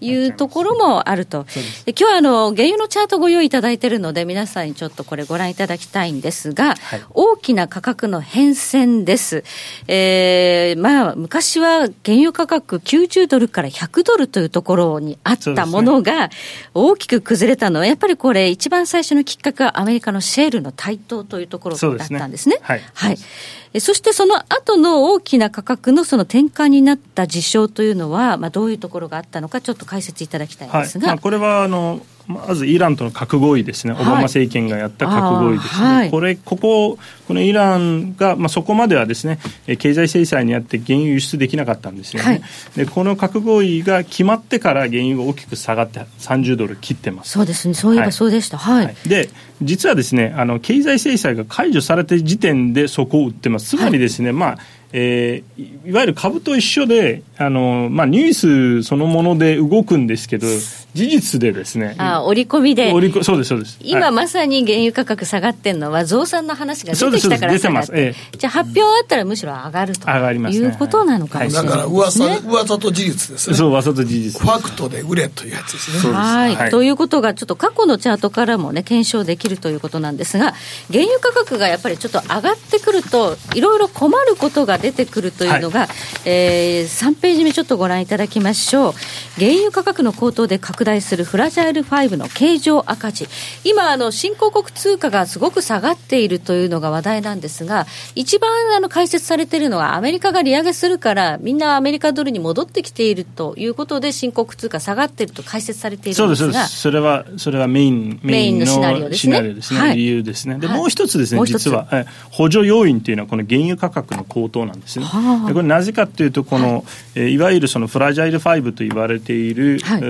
[0.01, 1.45] いうところもあると。
[1.85, 9.43] で今日はあの原油のチャートご用意いただいているので、皆さんにちょっとこれご覧いただきたいんですが、はい、大きな価格の変遷です。
[9.87, 16.29] えー、まあ、昔は原油価格90ドルから100ドルというところにあったものが、
[16.73, 22.55] 大きく崩れたのは、やっぱりこれ、一番最初のきっかけはアメリカのシェールの台頭というところだったんですね。
[22.55, 22.67] すね。
[22.67, 23.81] はい、はい。
[23.81, 31.15] そしてその後の大きな価格のその転換になった事象というのは、まあ、どういうところがあったのか、ちょっと解説いただきたいんですが、はい。
[31.15, 39.39] まあ、これはあのまずイランとの核合意ですね、オバマ政権がやった核合意ですね、はい、これ、ここ、このイランが、まあ、そこまではですね、
[39.77, 42.41] 経済制裁にあって原油輸出できなかったんですよね、はい、
[42.75, 47.31] でこの核合意が決まってから原油が大きく下がって30ドル切ってます。
[47.31, 49.29] そうですね、そういえばそうでした、はい、はい、で
[49.61, 54.57] 実はですねあの経済制裁が解除された時点でそこを売ってます、つまりですね、まあ
[54.97, 61.95] えー、いわゆる株と一緒で、あのまあ、ニュースそのもので動くんですけど、事実でですね。
[61.97, 62.93] あ織り込みで。
[62.93, 63.77] 織りこそうです、そうです。
[63.81, 73.55] 今まさに原油価格下がってるのは、増産の話が出てきたから下がって出てます、ええ、じゃあ発表あったらむしろ上がると上がります、ね、いうことなのかもしれない、ね、だから噂、噂と事実ですね。
[73.57, 74.41] そう、噂と事実。
[74.41, 76.13] ファクトで売れというやつですね。
[76.13, 76.69] はい、はい。
[76.69, 80.53] ということが、ちょっと過去のチャートからもね、検証できるということなんですが、
[80.89, 85.89] 原油価格がやっぱりちょっと上がってくると、いろいろ困ることが出てくるというのが、はい、
[86.25, 88.93] えー、3ページ目ちょっとご覧いただきましょう。
[89.39, 93.27] 原油価格の高騰で拡大するフラジャイル5の経常赤字。
[93.63, 106.67] 今、あの、新興国通貨がすごく下がっているというのが話題なんですが、一番あの解説されているのは、アメリカが利上げするから、みんなアメリカドルに戻ってきているということで、新興国通貨下がっていると解説されているんですが。
[106.67, 109.41] それは、それはメイン、メインのシナリオですね。
[109.41, 110.59] ですね、はい、理由ですね。
[110.59, 111.87] で、もう一つですね、実は、
[112.29, 115.53] 補助要因というのは、この原油価格の高騰なんですね。
[115.53, 116.83] これなぜかというと、この、
[117.15, 120.03] はい、いわゆるそのフラジャイル5と言われている、はい、え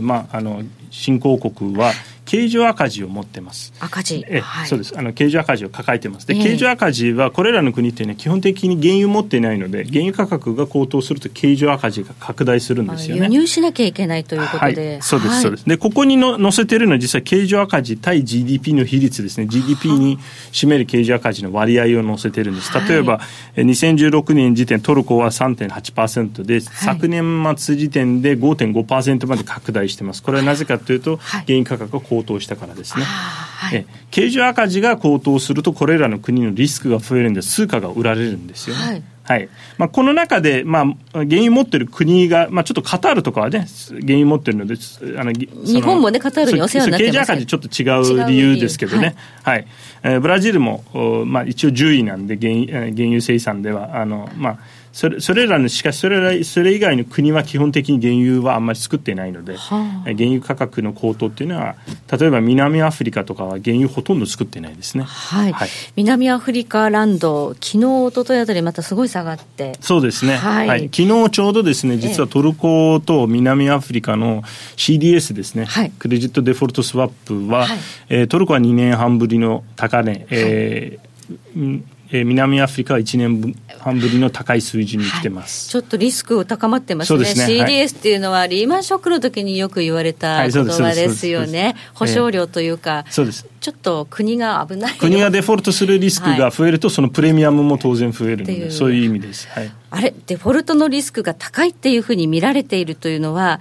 [0.00, 1.92] ー、まあ、あの、新興国は、
[2.32, 3.74] 経常赤字を持ってます。
[3.78, 4.24] 赤字。
[4.26, 4.98] え、はい、そうです。
[4.98, 6.26] あの経常赤字を抱えてます。
[6.26, 13.24] で、経常赤字はこれらの国ってね基本的に原油持っていないので、原油価格が高騰すると経常赤字が拡大するんですよね。
[13.24, 14.92] 輸入しなきゃいけないということで。
[14.92, 15.68] はい、そうです、そうです。
[15.68, 19.46] で、ここにの載せてるのは実際経常赤字対 GDP の比率ですね。
[19.46, 20.18] GDP に
[20.52, 22.72] 占める経常赤字の割合を載せてるんです。
[22.88, 23.20] 例えば、は
[23.58, 30.22] い、2016年時点トルコは3.8%で、昨年末時点で5.5%まで拡大してます。
[30.22, 33.04] これはなぜかというと、原油価格が高騰したからですね。
[33.04, 38.82] はい、え経常赤字が高騰するとこれらの国のリスクが増えるんで通貨が売られるんですよね。
[38.82, 39.02] はい。
[39.24, 39.48] はい。
[39.78, 44.74] まあ、この中で、まあ、原油持ってる国が、まあ、ちょっとカタールとかはね、原油持ってるので、
[45.16, 49.66] あの日本もね、カタールにお世話になってます、経常赤字ちょっと違う理由ですけどね、はい、はい、
[50.02, 50.82] えー、ブラジルも、
[51.24, 54.58] まあ、一応10位なんで原油、原油生産では、あのまあ、
[54.92, 61.76] それそれらのしかしそれらそれ以外の国は基本的に原油はあんまり作っていないので、はあ、原油価格の高騰っていうのは
[62.10, 69.78] 例えば南アフリカとかは原油ほとんど作ってないですね、はい、はい、南アフリカランド昨日一昨日あたりまたすごい下がって。
[69.80, 74.42] そうですね、はい、はい、昨日ちょうどですね実はトルコと南アフリカの
[74.76, 77.78] CDS ですね、はい、クレジットデフォルトスワップは、はい、
[78.10, 81.82] えー、トルコは2年半ぶりの高値、えー
[82.14, 87.46] えー、南アフリカは1年半ぶりの高い水準に来てます、はい、ちょっとリスク高まってますね、すね。
[87.46, 93.46] CDS っていうのは、リーマンショックの時によく言われた言葉ですよね、保証料というか、そうです。
[93.60, 94.98] ちょっと国が危ない。
[94.98, 99.48] 国がデフォルトするリスクが増えると、そのプレミアムも当然増えるので、そういう意味です。
[99.48, 99.70] はい。
[99.90, 103.60] あれ、デフォルトのリスクが高いっていうふうに見られているというのは、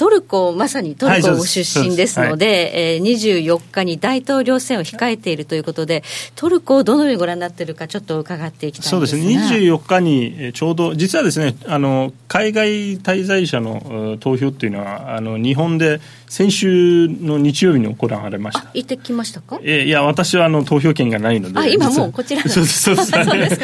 [0.00, 6.02] トルコ、まさにトルコご出身ですので、はい、えー、24日に大統領選を控えているということで、
[6.36, 18.70] トルコをどのようにご覧になっているか、ちょっと伺っていきたいそうですね、24日にちょうど、実はですね、あの海外滞在者の投票っていうのは、あの日本で先週の日曜日に行われました。
[18.72, 19.60] 行ってきましたか？
[19.62, 21.58] えいや、私はあの投票権がないので。
[21.58, 23.60] あ、今もうこちらそうです、そうです。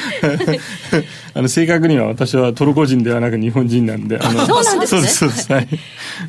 [1.36, 5.02] あの正確には私はトルコ人ではなく日本人なんで、あのそうなんですね。
[5.02, 5.52] そうです。
[5.52, 5.68] はい。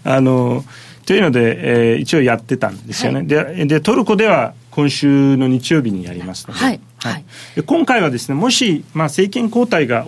[0.03, 0.65] あの
[1.05, 6.81] というので、えー、一応やってたんですよね、はい、ででトルコでは今週の日曜日にやりますので,、はい。
[6.97, 7.23] はい、
[7.55, 10.05] で今回はですねもし、まあ、政権交代が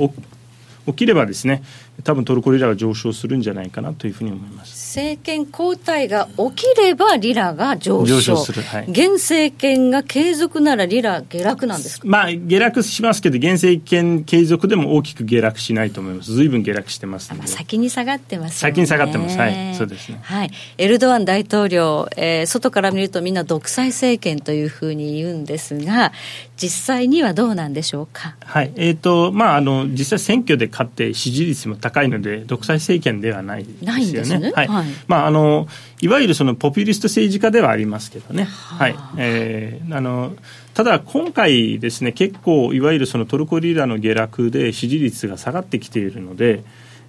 [0.85, 1.63] 起きればですね
[2.03, 4.97] 多分トルコリラが上昇するんじゃないかなというふうに思います。
[4.99, 8.15] 政権交代が起きればリラが上昇。
[8.15, 12.07] 上昇する、はい、現政権が継続ならリラ下落なんですか？
[12.07, 16.31] まあ下落しますけど現政権継続でも大きく下落しないと思います。
[16.31, 17.47] ずいぶん下落してますので。
[17.47, 19.37] 先に下がってます、ね、先に下がってます。
[19.37, 19.75] はい。
[19.75, 20.19] そうですね。
[20.23, 20.51] はい。
[20.77, 26.11] エルドアン大統領、えー、外から見るとみんな独裁政権というふうに言うんですが
[26.57, 28.35] 実際にはどうなんでしょうか？
[28.43, 28.71] はい。
[28.75, 34.51] えっ、ー、とまああの実際選挙で勝って支持率も高いので独裁政権ではないですよね。
[34.55, 34.67] はい。
[34.67, 35.67] はい、まああの
[36.01, 38.43] いわゆるそのポピュリスト政治家ではありますけどね。
[38.43, 38.95] は、はい。
[39.17, 40.33] えー、あの
[40.73, 46.63] ただ今回ですね結構いわゆるそのトルコリラの下落で支持率が下がってきているので。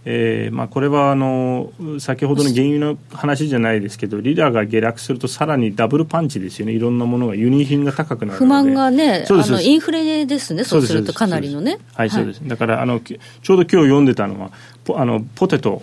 [0.04, 6.72] えーまあ、これはあの先ほどの原油の話じゃないですけどリラが下落するとさらにダブルパンチですよね。
[6.72, 10.64] いろんなものが輸入品が高くなる不満がねあのインフレですね。
[10.64, 11.78] そうするとかなりのね。
[11.94, 12.40] はい、そうです。
[12.46, 14.50] だからあのちょうど今日読んでたのは
[14.84, 15.82] ポあのポテト。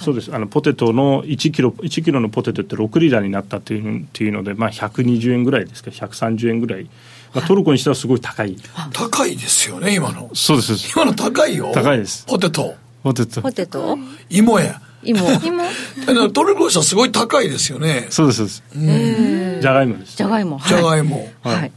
[0.00, 0.34] そうです。
[0.34, 5.90] あのポテトの1キロ1キロのポテトって6リラになったというっていうので、まあ、120円ぐらいですか。
[5.90, 6.84] 130円ぐらい、
[7.34, 8.56] まあ、トルコにしてはすごい高い。
[8.92, 10.28] 高いですよね今の。
[10.34, 10.92] そうです。
[10.92, 11.70] 今の高いよ。
[11.72, 12.26] 高いです。
[12.26, 13.42] ポテトポテト。
[13.42, 13.98] ポテト？
[14.30, 14.80] 芋や。
[15.02, 15.18] 芋。
[15.42, 16.30] 芋？
[16.30, 18.06] トルコ車すごい高いですよね。
[18.10, 19.60] そうです、そうです。
[19.60, 20.16] じゃがいもです。
[20.16, 20.60] じゃがいも。
[20.66, 21.28] じゃがいも。
[21.42, 21.72] はい。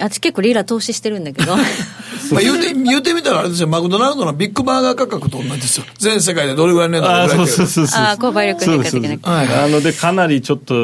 [0.00, 1.56] あっち結構リーラ投資してるんだけど。
[2.32, 5.86] まあ言うて、言うてみたらあれですよ、マクドナルドのビッグバーガー価格と同じですよ。
[5.98, 8.02] 全世界でどれぐらいの値段がそうそうそうそう。
[8.02, 10.74] あー購買力変化的なそうですそうですはいなので、かなりちょっと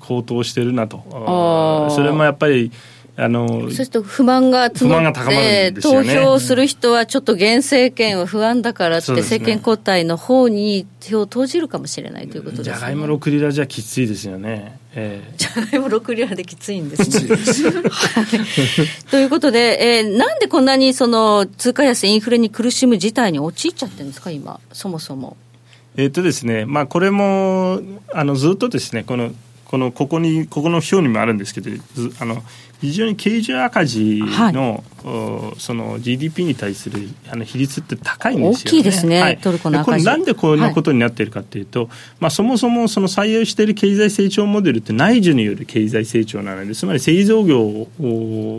[0.00, 1.02] 高騰してるなと。
[1.94, 2.70] それもやっぱり、
[3.14, 12.76] あの、そうすると不満が募っ高まるて、んですよね投票する人はちょっと現政権は不安だからって、政権交代の方に票を投じるかもしれないということですね。
[12.76, 14.78] じゃがいも6リラじゃきついですよね。
[14.94, 17.36] ええじゃがいも6リラできついんですね。
[17.90, 25.36] はいということで、えーなんでこんなにその通貨安、インフレに苦しむ事態に陥っちゃってるんですか、今、そもそも。
[25.96, 27.80] えっとですね、まあ、これも
[28.14, 29.32] あのずっとですねこの
[29.66, 32.42] このここにここの表にもあるんですけどずあの
[32.82, 38.56] 非常に経常赤字の,、おその GDP に対するあの比率って高いんですよね。
[38.56, 39.38] 大きいですねはい。
[39.38, 40.04] トルコの赤字。
[40.04, 47.86] でこれなんでこんなことになっているかというと、まあ、そもそもその採用している経済成長モデルって内需による経済成長なのでつまり製造業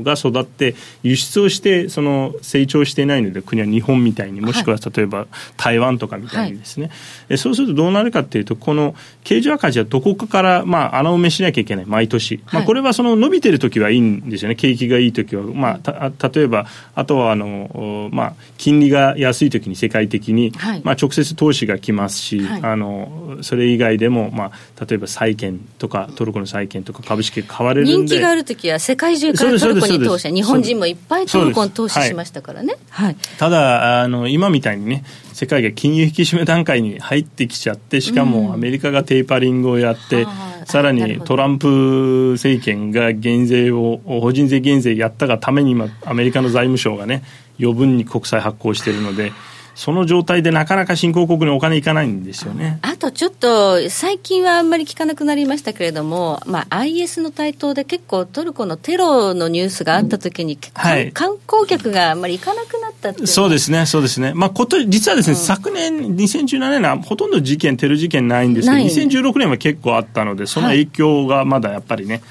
[0.03, 6.91] が育って輸出をしてその成長していないので国は日本みたいにもしくは例えば台湾とかみたいにですね、
[7.27, 11.85] えそうするとどうなるかというとこの経常赤字はどこかから、まあ、穴埋めしなきゃいけない。
[11.85, 20.81] 毎年、まあ、これはその伸びてる時はいいんですよね景気がいい時は、まあ、た例えばあとはあの、まあ、金利が安い時に世界的に、はい。
[20.83, 22.61] まあ、直接投資が来ますし、はい。
[22.63, 32.75] あのそれ以外でも、まあ、例えば債券とかトルコの債券とか株式が買われる人気があるときは世界中からトルコに投資日本人もいっぱいトルコに投資しましたからね。
[32.89, 33.15] はい。
[33.37, 40.65] ただあの今みたいにね世界が金融引き締め段階に入ってきちゃってしかもアメリカがテーパリングをやって、はい。
[40.65, 47.23] さらにトランプ政権が減税を法人税減税やったがために今アメリカの財務省がね
[47.59, 49.31] 余分に国債発行しているので
[49.75, 52.79] その状態でなかなか新興国にお金いかないんですよね。
[52.81, 61.11] あとちょっと、最近はあんまり聞かなくなりましたけれども、まあ、IS の台頭で結構トルコのテロのニュースがあったときに、はい。
[61.11, 64.33] 観光客があんまり行かなくなったっていうそうですね、そうですね。
[64.35, 68.85] まあ、こと、実はですね、昨年、2017年はほとんど事件、テロ事件ないんですけど、ない。
[68.85, 72.21] 2016年は結構あったので、その影響がまだやっぱりね、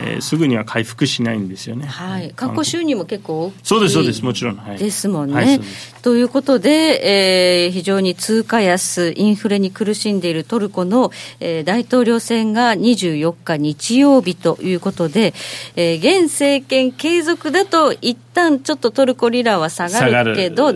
[0.00, 1.86] えーすぐには回復しないんですよね。
[1.86, 4.56] はい、観光収入も結構大きいそうです、そうです、もちろん。
[4.56, 5.34] はい、ですもんね。
[5.34, 5.60] はい
[6.02, 15.34] ということで、えー非常に通貨安、インフレに苦しんでいるトルコの、えー大統領選が24日日曜日ということで、
[15.76, 20.72] えー現政権継続だと、一旦ちょっとトルコリラは下がるけど、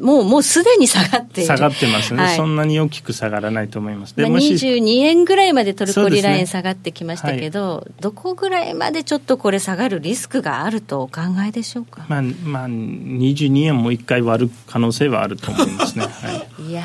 [0.00, 1.46] もうもうすでに下がっている。
[1.46, 4.14] 下がってますね、はいそんなに大きく下がらないと思います。
[4.16, 12.04] まあ、もし22円ぐらいまでトルコリラ円下がってきましたけど、どこぐらいまでちょっとこれ下がるリスクがあるとお考えでしょうか？
[12.08, 16.04] まあ、まあ、22円も一回割る可能性はあると思いますね。
[16.10, 16.82] はいいや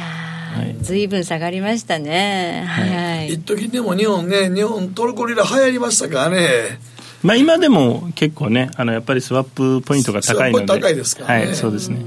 [0.58, 2.66] ー、ずいぶん下がりましたね。
[2.68, 3.34] はい。
[3.34, 6.80] 一時でも日本ね、日本トルコリラ流行りましたからね。
[7.24, 12.06] まあ、今でも結構ね、あのやっぱりスワップポイントが高いので、スワップ高いですからねはい、そうですね。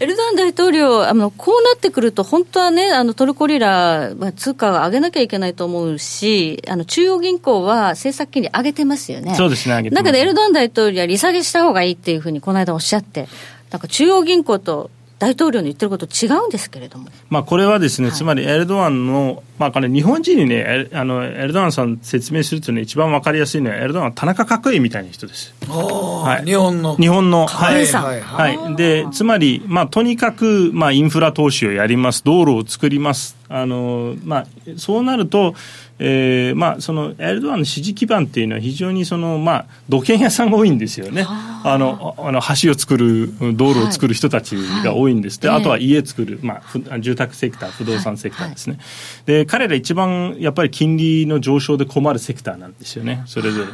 [0.00, 9.34] エルドアン大統領、あのこうなってくると、本当はね、あのトルコリラ、まあ、通貨を上げなきゃいけないと思うし、あの中央銀行は政策金利上げてますよね。
[9.34, 13.28] そうですね上げてますだけど、エルドアン大統領は利下げした方がいいっていうふうに、この間おっしゃって、
[13.70, 17.08] なんか中央銀行と大統領の言ってること違うんですけれども。
[17.28, 25.54] まあ、これはですね、つまりエルドアンの、まあ、これ日本人にね、エルあのエルドアンさん説明するとね、一番わかりやすいのは、エルドアンは田中角栄みたいな人です。
[25.68, 26.96] はい、日本の。
[26.96, 27.86] 日本の、はい。
[27.86, 28.20] さんはい。
[28.22, 34.46] はい、でつまり、まあ、とにかく、まあ、インフラ投資をやります、道路を作ります、あのまあ、
[34.78, 35.54] そうなると、
[36.02, 48.78] えーまあ、そのエルドアンの支持基盤っていうのは、非常にその、まあ、土建屋さんが多いんですよね、あのあの橋を作る、道路を作る人たちが多いんです、ではいあとは家作る、まあ、ふ住宅セクター、不動産セクターですね、
[49.26, 53.66] で彼ら一番やっぱり金利の上昇で困るセクターなんですよね、それぞれ。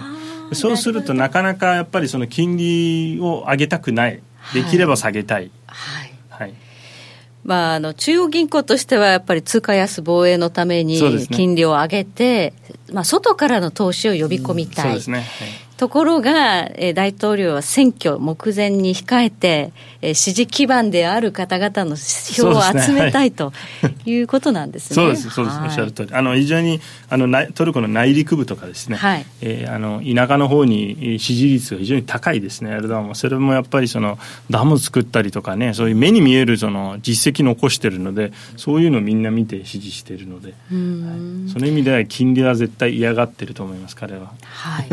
[0.52, 4.20] そうするとなかなかやっぱりその金利を上げたくない、
[4.52, 5.52] できれば下げたい。
[5.66, 6.12] はい。
[6.28, 6.65] はい
[7.46, 12.52] まあ、あの中央銀行としてはやっぱり通貨安防衛のために金利を上げて、
[12.92, 23.52] まあ、外からの投資を呼び込みたい、そうですね、はいところが、えー大統領は選挙目前に控えて、えー支持基盤である方々の票を集めたいと
[24.06, 24.94] いうことなんですね。
[24.94, 29.26] そうです、そうです、はいおっしゃる通り、あの非常にあの内トルコの内陸部とかですね、はい。
[29.42, 41.50] えーあの田舎の方にえー支持率が非常に高いですね、エルドアンは、それもやっぱりそのダム作ったりとかね、そういう目に見えるその実績残してるので、そういうのをみんな見て支持しているので、はい。
[41.52, 44.32] その意味では金利は絶対嫌がってると思います、彼は。
[44.42, 44.86] はい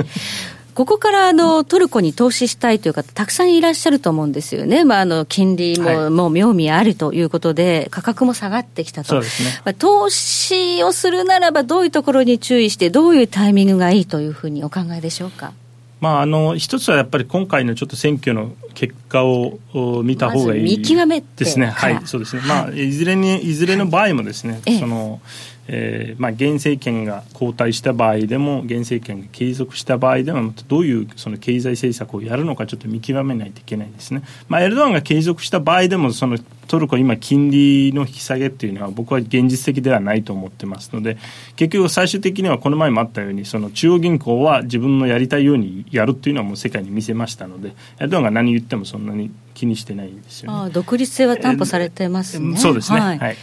[0.74, 6.10] ここからあのトルコに投資したいという方、たくさんいらっしゃると思うんですよね、まあ、あの金利も,、はい。
[6.10, 9.28] もう妙味あるということで、価格も下がってきたと、ね。
[9.66, 15.54] まあ、投資をするならば、どういうところに注意して、どういうタイミングがいいというふうにお考えでしょうか？
[16.02, 19.58] まあ、あの一つはやっぱり今回のちょっと選挙の結果を
[20.04, 36.38] 見た方がいい、ま、見極めですね、はい、そうですね、まあ、いずれにいずれの場合もですね、はい、そのえーまあ、現政権が交代した場合でも現政権が継続した場合でもどういうその経済政策をやるのかちょっと見極めないといけないですね、まあ、エルドアンが継続した場合でもその
[36.68, 41.18] トルコ今金利の引き下げっていうのは僕は現実的ではないと思ってますので
[41.56, 50.58] 結局最終的にはこの前もあったようにその中央銀行は自分のやりたいようにやるっていうのはもう世界に見せましたのでエルドアンが何言ってもそんなに気にしてないんですよね。
[50.66, 52.58] あ独立性は担保されてますね。
[52.58, 53.00] そうですね。
[53.00, 53.38] はい、はい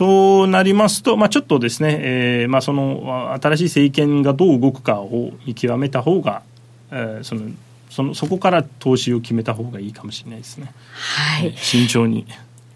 [0.00, 6.42] となりますと、まあ、ちょっとですね、えーまあ、その新しい政権がどう動くかを見極めた方が、
[6.90, 7.50] えー、その
[7.90, 10.72] そのそこから投資を決めた方がいいかもしれないですね。
[10.94, 12.24] はい、慎重に。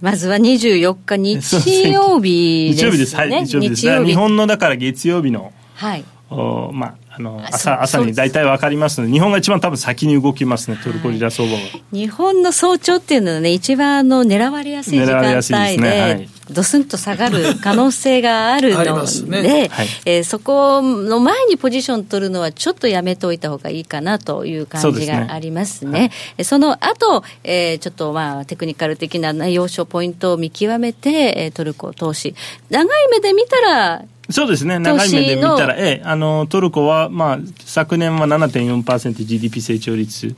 [0.02, 2.82] まずは24日日曜日ですね。
[2.82, 3.16] 日曜日です。
[3.16, 4.04] はい、日曜日です。
[4.04, 11.60] 日本のだから月曜日の、はい、おまああの朝朝に大体分かりますので日本が一番多分先に動きますねトルコリラ相場は、
[11.92, 19.68] 日本の早朝っていうのはね一番あの狙われやすい時間帯で、ねはい、ドスンと下がる可能性があるのでね。
[19.70, 25.90] はい、えー、そこの前にポジション取るのはちょっとやめておいた方がいいかなという感じがありますね。
[25.90, 26.06] そ、ねは
[26.38, 32.34] い、その後、えー、ちょっとまあテクニカル的な要所ポイントを見極めて、えー、トルコ投資
[32.70, 40.34] 長い目で見たらそうですね、長い目で見たら、ええ、あのトルコは、まあ、昨年は 7.4%GDP 成長率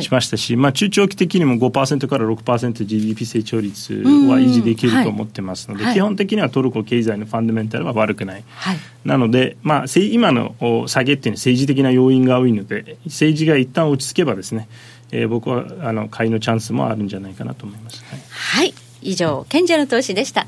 [0.00, 8.76] しましたし、はい、まあ、中長期的にも5%から 6%GDP 成長率は維持できると思ってますので、はい、基本的にはトルコ経済のファンダメンタルは悪くない、はい、
[9.06, 10.54] なので、まあ、今の
[10.86, 14.68] 下げっていうのは政治的な要因が多いので、政治が一旦落ち着けばですね、
[15.12, 18.04] えー、僕はあの買いのチャンスもあるんじゃないかなと思います。
[18.30, 20.46] はい、以上賢者の投資でした。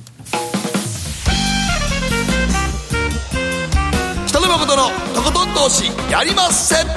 [5.62, 6.88] 投資やりません。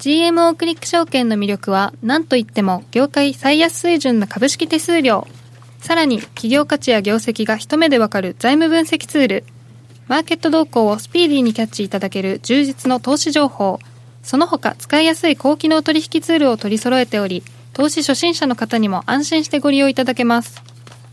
[0.00, 5.28] GMO クリック証券の魅力は何といっても業界最安水準の株式手数料。
[5.78, 9.44] さらに企業価値や業績が一目でわかる財務分析ツール。
[10.08, 13.78] マーケット動向をスピーディーにキャッチいただける充実の投資情報。
[14.24, 20.60] その他使いやすい高機能取引ツールを取り揃えており投資初心者の方にも安心してご利用いただけます。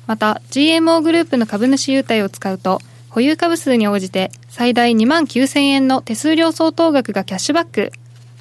[0.08, 2.82] また GMO グループの株主優待を使うと
[3.16, 7.94] 保有株数に応じて最大2万9000円の手数料相当額がキャッシュバック。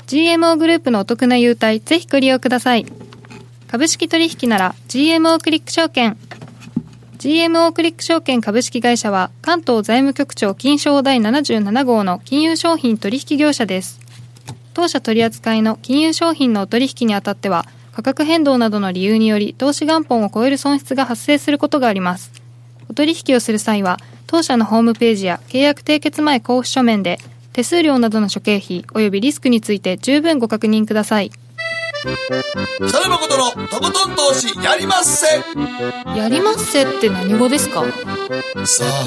[0.08, 2.84] GMO グループのお得な優待ぜひご利用ください。
[3.68, 6.16] 株式取引なら GMO クリック証券。
[7.18, 14.00] GMO クリック証券株式会社は関東財務局長金賞第77号の金融商品取引業者です。
[14.72, 22.32] 当社取扱いの金融商品のお取引にあたっては価格変動などの理由により投資元本を超える損失が発生することがあります。
[22.90, 27.18] お取引をする際は、当社のホームページや契約締結前交付書面で、
[27.52, 31.30] 手数料などの諸経費及びリスクについて十分ご確認ください。
[32.76, 35.26] 北野誠のとことん投資やりまっせ
[36.18, 37.84] やりまっせって何語ですか？
[38.66, 39.04] さあ。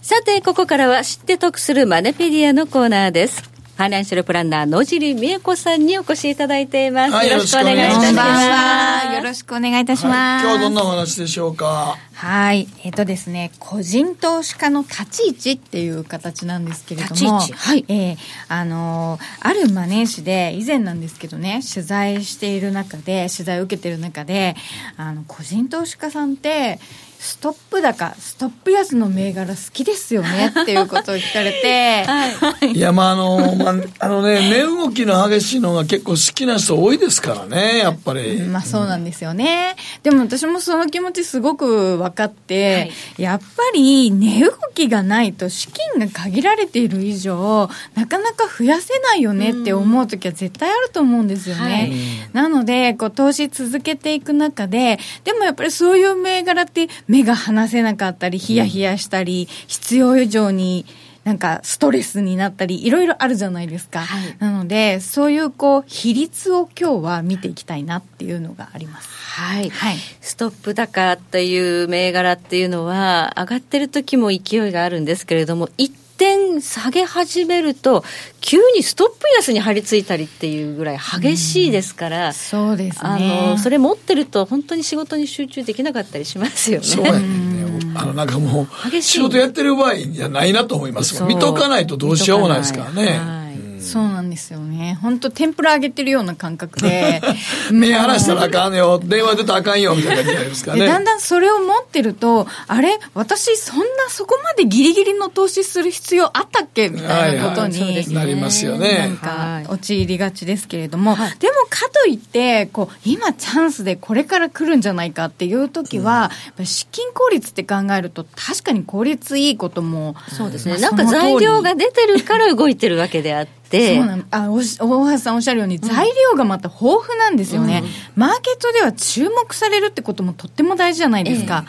[0.00, 3.53] さて、ここからは知って得するマネペディアのコーナーです。
[3.74, 9.16] ファイナンシャルプランナー野尻美恵子さんにお越しいただいています、はい、よろしくお願いいたします。
[9.16, 11.98] よろしくお願いいたします、はい、今日はどんなお話でしょうか？
[12.14, 18.16] はいえっ、ー、とですね個人投資家の立ち位置っていう形なんですけれどもはい、えー、
[18.48, 24.54] あのあるマネージで以前なんですけどね取材している中で取材を受けている中で
[24.96, 26.78] あの個人投資家さんって
[27.24, 51.92] ストップ高ストップ安の銘柄好きですよね っていうことを聞かれて、はい、いやまああの、まあ、あのね値動きの激しいのが結構好きな人多いですからねやっぱり、まあそうなんですよね、でも私もその気持ちすごく分かって、はい、やっぱり値動きがないと資金が限られている以上なかなか増やせないよねって思う時は絶対あると思うんですよね、はい、
[52.34, 60.84] なのでこう投資続けていく中ででもやっぱりそういう銘柄って目が離せなかったり、ヒヤヒヤしたり、必要以上に、
[61.22, 69.08] なんかストレスになったりいろいろあるじゃないですか、はい、なのでそういうこう比率を今日は見ていきたいなっていうのがあります。
[69.08, 78.04] はい、はい、ストップ高っていう銘柄っていうのは上がってる時も勢いがあるんですけれども一点下げ始めると、
[78.40, 86.86] 急にストップ安に張り付いたりっていうぐらい激しいですから、うん、そうです、ね、あのそれ持ってると、本当に仕事に集中できなかったりしますよね。
[86.86, 87.64] そうやね
[87.96, 91.22] あのなんかもう、仕事やってる場合じゃないなと思います。
[91.24, 93.43] 見とかないとどうしようもないですからね。
[93.84, 94.98] そうなんですよね。
[95.02, 97.22] 本当天ぷら揚げてるような感覚で。
[97.70, 100.82] 目離したらあかんよ、電話出たらあかんよ、みたいな感じになりますからね。
[100.82, 102.98] でだんだんそれを持ってると、あれ？
[103.14, 106.88] 私そんなそこまでギリギリの投資する必要あったっけ？
[106.88, 108.98] みたいなことに、はいはいなりますよね。
[108.98, 120.72] なんか陥りがちですけれども、でもかといってこう今チャンスでこれから来るんじゃないかっていう時は、やっぱり資金効率って考えると確かに効率いいこともそうですね。
[120.72, 123.63] まあなんか材料が出てるから動いてるわけであって。
[123.70, 127.82] そうなんあおし大橋さんおっしゃるように、材料がまた豊富なんですよね、
[128.14, 131.64] マーケットでは注目されるってこともとっても大事じゃないですか。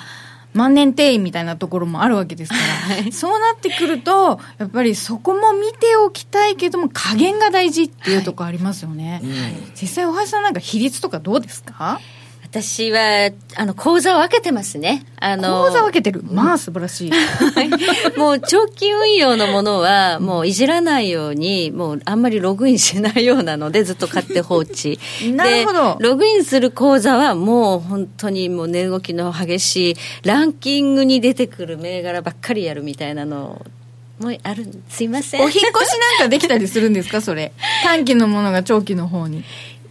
[0.55, 2.55] 万年定員みたいなところもあるわけですか
[3.05, 6.55] ら、そうなってくると、やっぱりそこも見ておきたい。
[6.55, 9.21] けども、加減が大事っていうところありますよね。
[9.79, 11.99] 実際、大橋さんなんか比率とかどうですか
[12.61, 15.05] 私は、あの、口座を分けてますね。
[15.19, 16.23] あの、口座分けてる。
[16.23, 17.11] まあ素晴らしい。
[18.17, 24.99] もう長期運用のものは、もういじらないように、もうあんまりログインしないようなので、ずっと買って放置。
[25.35, 33.65] なるほどでログインする口座は、もう本当にもう値動きの激しい、ランキングに出てくる銘柄ばっかりやるみたいなの
[34.19, 35.41] もうある、すいません。
[35.41, 35.79] お引っ越しなん
[36.19, 37.51] かできたりするんですか、それ。
[37.83, 39.43] 短期のものが長期の方に。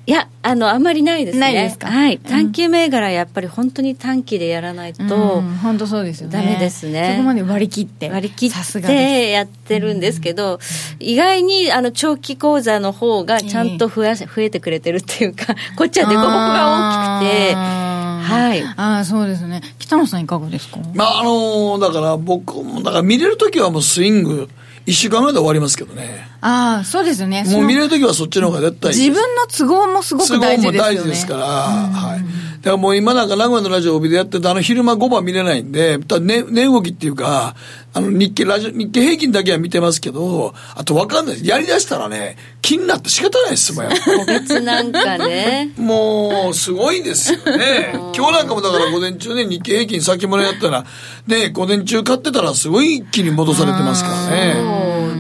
[0.07, 1.41] いや、あの、あんまりないですね。
[1.41, 1.87] ないですか？
[1.89, 2.19] はい。
[2.19, 5.07] 短期銘柄、やっぱり本当に短期でやらないと、う
[5.41, 6.37] ん本当そうですよね。
[6.37, 8.11] ダメですねそこまで割り切って。
[8.11, 10.59] 割り切ってやってるんですけど、
[11.01, 18.63] 意外にあの長期講座の方がちゃんと増やし増えてくれてるっていうか、 こっちは凸凹が大きくて、はい。
[18.77, 19.63] ああ、そうですね。
[19.79, 20.81] 北野さんいかがですか？
[20.95, 24.51] まあ、あのだから僕も、だから見れるときはもうスイング、
[24.87, 26.29] 一週間ぐらいで終わりますけどね。
[26.41, 27.45] ああ、そうですよね。
[27.45, 30.79] もう見れるときはそっちの方が絶対いい自分の都合もすごく大事ですよね。
[30.79, 32.19] 都合も大事ですから、はい。
[32.65, 37.55] だからもう今なんか名古屋のラジオ帯でやってて、あの昼間5番見れないんで、ただ値、値動きっていうか、
[37.97, 41.49] あの日経ラジオ、日経平均だけは見てますけど、あとわかんないです。
[41.49, 45.71] やりだしたらね、気になって仕方ないですもん、やっぱ個別なんかね。
[45.79, 47.93] もう、すごいですよね。
[48.17, 50.85] 今日なんかもだから午前中ね、日経平均先物やったら、
[51.29, 54.57] ね、午前中買ってたらすごい一気に戻されてますからね。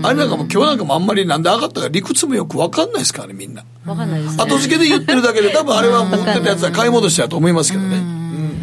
[0.02, 3.62] あれなんかも今日なんかもあんまりなんで上がったか理屈もよくわかんないですからね、みんな。
[3.86, 4.42] わかんないですね。
[4.42, 8.02] 後付けで言ってるだけで、多分あれはもう売ってたやつは買い戻しやと思いますけどね。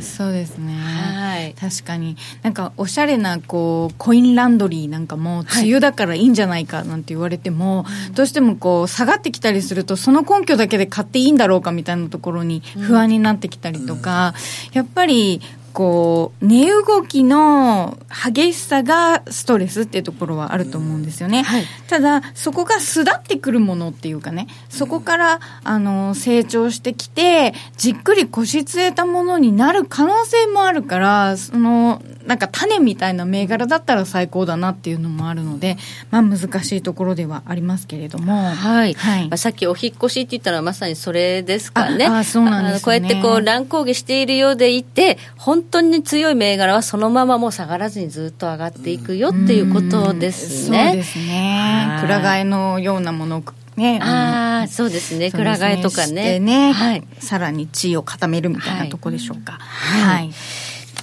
[0.01, 1.10] そうですね。
[1.41, 1.53] はい。
[1.53, 2.17] 確かに。
[2.41, 14.33] なんか、おしゃれな、こう、コインランドリーなんかも、梅雨だからいいんじゃないかなんて言われても、どうしてもこう、下がってきたりすると、その根拠だけで買っていいんだろうかみたいなところに不安になってきたりとか、
[14.73, 15.41] やっぱり、
[15.73, 21.43] こう、値動きの激しさがストレスっていうところはあると思うんですよね。
[21.87, 35.77] ただ、そこが巣立ってくるものっていうかね、そこから、あの、成長してきて、じっくり腰据えたものになる可能性もあるから、その、なんか種みたいな銘柄だったら最高だなっていうのもあるので、
[36.09, 38.51] まあ難しいところではありますけれども。
[38.51, 38.93] はい。
[38.93, 42.05] はいまあ、さっきお引っ越しって言ったのはまさにそれですかね。
[42.05, 50.87] ああそうなんですねこうやってこう乱高下しているようでいて、本当に強い銘柄はそのままもう下がらずにずっと上がっていくよっていうことですね。
[50.87, 51.97] そうですねは。
[51.99, 53.43] い蔵替えのようなものを
[53.75, 55.31] ね、ああ、そうですね。
[55.31, 56.39] そうです蔵替えとかね。
[56.39, 57.03] ねはい。
[57.19, 59.53] さらに地位を固めるみたいなとこでしょうか。
[59.53, 60.31] はい。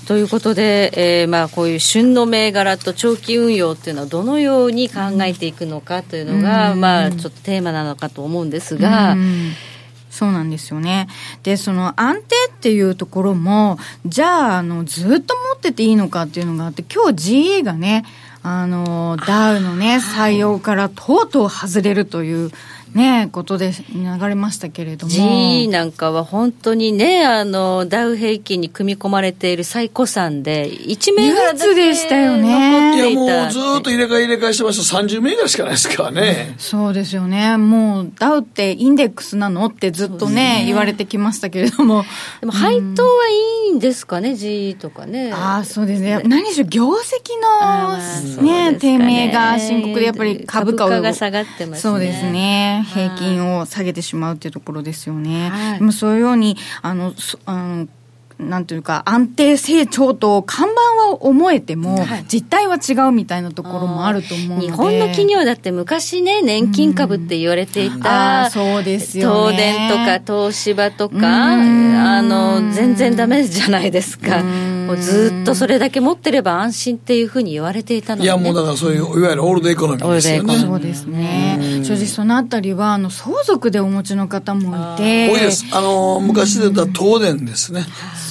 [0.09, 6.81] ということで、えーまあ、こういう旬の銘柄と長期運用っていうのはどのように考えていくのかというのが、うん。
[6.81, 9.53] まあ、ちょっとテーマなのかと思うんですが、うん。
[10.09, 11.09] そうなんですよね。
[11.43, 18.07] で、その安定っていうところも、じゃあ、あの、ずっと持ってていいのかっていうのがあって、今日 GA がね、
[18.43, 22.51] あの、ダウのね、採用からとうとう外れるという、
[22.95, 25.13] ね、ことで流れましたけれども。
[25.13, 34.99] G なんかは本当にね、あの、ダウ平均に組み込まれている最古算で、1銘柄だけでしたよねいや、もうずーっと入れ替え入れ替えしてました。
[34.99, 36.55] 30銘柄しかないですからね。
[36.59, 37.57] そうですよね。
[37.57, 42.05] もう、ダウってインデックスなのってずっとね、言われてきましたけれども。
[42.41, 45.33] でも配当はいいんですかね、G とかね。
[45.33, 46.21] ああ、そうですね。
[46.25, 50.89] 何しろ業績のね、低迷が深刻で、やっぱり株価を。
[50.89, 52.78] 株価が下がってますねそうですね。
[52.83, 55.51] はい平均を下げてしまうっていうところですよね。
[55.51, 57.89] はいでもそういうように、あの、そあの、
[58.39, 64.67] なんていうか、安定成長と看板は思えても、実態は違うみたいなところもあると思うので。
[64.67, 71.21] 日本の企業だって昔ね、年金株って言われていあた、ーそうですよね東電とか東芝とか、う
[71.65, 74.41] んあの、全然ダメじゃないですか。
[74.89, 80.59] こうずっとそれだけ持ってれば安心っていうふうに言われていたので、ね、いやもうだからそういういわゆるオールドエコノミーですよね。
[80.59, 81.83] そうですね。
[81.85, 85.67] 正直そのあたりはあの相続でお持ちの方もいて多いです。
[85.73, 87.85] あの昔で言った東電ですね、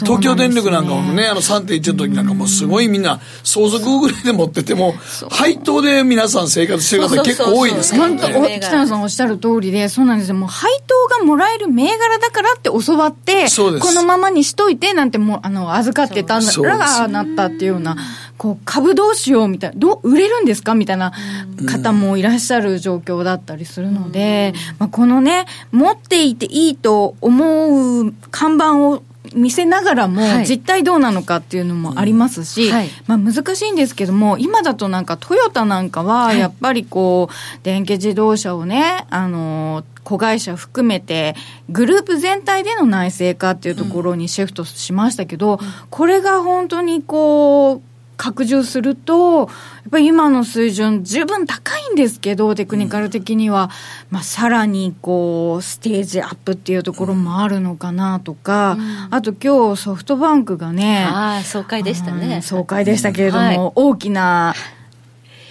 [0.04, 4.94] 東京電力なんかもね、あの3.1の時なんかもすごいみんな相続ぐらいで持ってても、
[5.30, 8.22] 配当で皆さん生活してる方結構多いですからね。
[8.22, 10.36] 本当、北野さんおっしゃる通りで、そうなんですよ。
[10.36, 13.48] もう配当がもらえる銘柄だからって教わって、
[13.80, 17.96] このままにしといてなんてもう、あの、預かってたらがなったっていうような、
[18.38, 21.14] こう、株どうしようみたいな、どう、売れるんですかみたいな
[21.66, 29.04] 方もいらっしゃる状況だったりするので、まあ、このね、持っていていいと思う看板を
[29.36, 41.36] 見せながらも、実態どうなのかっていうのもありますし、はい、まあ、難しいんですけども、今だとなんかトヨタなんかは、やっぱりこう、電気自動車をね、あの、子会社含めて、
[41.70, 45.60] グループ全体での内製化っていうところにシフトしましたけど、
[45.90, 47.87] これが本当にこう、
[48.18, 49.48] 拡充すると、やっ
[49.92, 53.70] ぱり今の水準、十分高いんですけど、テクニカル的には、
[54.10, 62.42] まあ、さらにこう、ステージアップっていうところもあるのかなとか、うん、あと今日ソフトバンクがね、ああ、総会でしたね。
[62.42, 64.56] 総会でしたけれども、はい、大きな、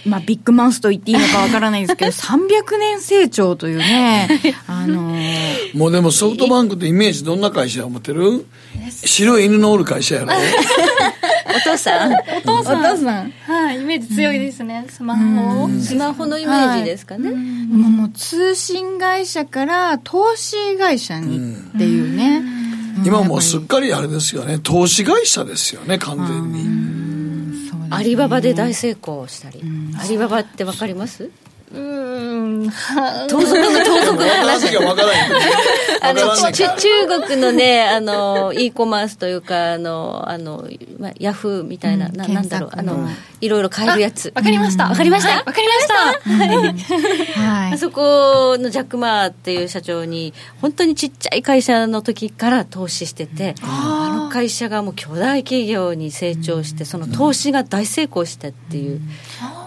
[0.07, 4.29] まあ、ビッグマウスと言っていいのかわからないですけど、 300年成長というね、
[4.67, 8.45] あのー、もうでもソフトバンクってイメージどんな会社を持ってる？
[8.89, 9.45] 白い。
[9.45, 10.33] 犬のおる会社やろ？
[11.55, 12.13] お父さん。
[12.13, 12.79] お父さん。
[12.79, 13.33] お父さん。
[13.45, 15.69] はい、イメージ強いですね、スマホ。
[15.81, 22.43] スマホのイメージですかね、はい、もう通信会社から投資会社にっていうね、
[23.05, 24.59] 今もうすっかりあれですよね。
[24.59, 27.16] 投資会社ですよね完全に
[27.91, 29.61] アリババで大成功したり、
[29.99, 31.29] アリババってわかります？
[31.73, 32.06] うん
[33.29, 34.77] 盗賊の盗賊の話
[36.01, 40.67] あの中国のねあの e コマースというかあのあの、
[40.99, 43.07] まあ、ヤフーみたいな、うん、ななんだろうあの
[43.41, 44.31] いろいろ買えるやつ。
[44.35, 44.89] わかりました。
[44.89, 45.37] わかりました。
[45.37, 45.93] わ、かりました。
[47.39, 59.01] はい、あそこのジャック・マーっていう社長に本当にちっちゃい会社の時から投資してて、あの会社がもう巨大企業に成長してその投資が大成功したっていう、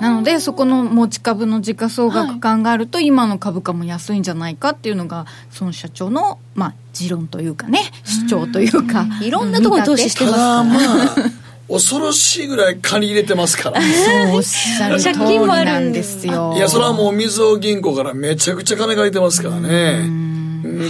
[0.01, 11.41] なのでそこの持ち株の時価総額考えると、今の株価も安いんじゃないかっていうのがその社長のまあ持論というかね主張というか、いろんなところに投資してますからまあ
[11.71, 13.81] 恐ろしいぐらい借り入れてますから。
[13.81, 13.89] そ
[14.33, 16.55] うおっしゃる通りなんですよ。
[16.57, 20.31] いや、それはもうみずほ銀行からめちゃくちゃ金借りてますからね。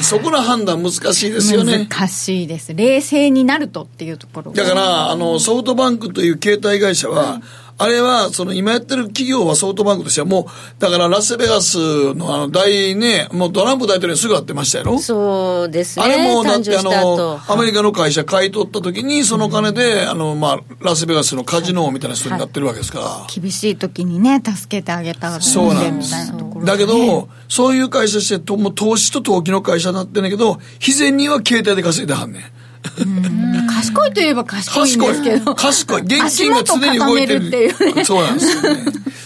[0.03, 1.87] そこの判断難しいですよね。
[1.89, 2.75] 難しいです。
[2.75, 4.53] 冷静になるとっていうところ。
[4.53, 7.43] だから、あの、ソフトバンクという携帯会社は、
[7.83, 10.45] あれは、その今やってる企業はソフトバンクとしてはもう、
[10.79, 14.99] だからラスベガスのあの大ね、もうトランプ大統領にすぐ会ってましたやろ？
[14.99, 16.05] そうですね。
[16.05, 23.05] あれもだってあの、アメリカの会社買い取った時に、その金で、あの、まあ、ラスベガスのカジノみたいな人になってるわけですから。
[23.07, 26.15] はい、厳しい時にね、助けてあげたそうなんです。
[26.67, 32.43] だけど、そういう会社して、もう投資と投機の会社になってんだけど、自然には携帯で稼いではんねん。
[32.83, 35.55] 賢いといえば賢いんですけど。
[35.55, 36.03] 賢い。
[36.03, 37.49] 現金が常に動いてる。
[37.49, 38.85] っていうね、そうなんですよね。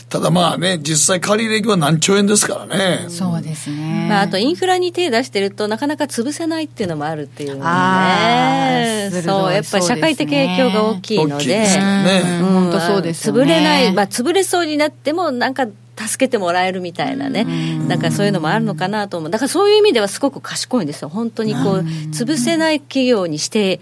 [0.08, 3.06] ただまあね、実際借り入れは何兆円ですからね。
[3.08, 4.06] そうですね。
[4.08, 9.10] まあ、あとインフラに手出してるとなかなか潰せないっていうのもあるっていうのね。
[9.24, 11.44] そう、やっぱり社会的影響が大きいので。
[11.44, 12.22] でね。
[12.40, 17.44] 本当そうです、潰れない、まあ潰れそうになってもなんか助けてもらえるみたいなね、
[17.88, 21.78] なんかそういうのもあるのかなと思う、だからそういう意味ではすごく賢いんですよ、本当にこう、
[22.12, 23.80] 潰せない企業にして、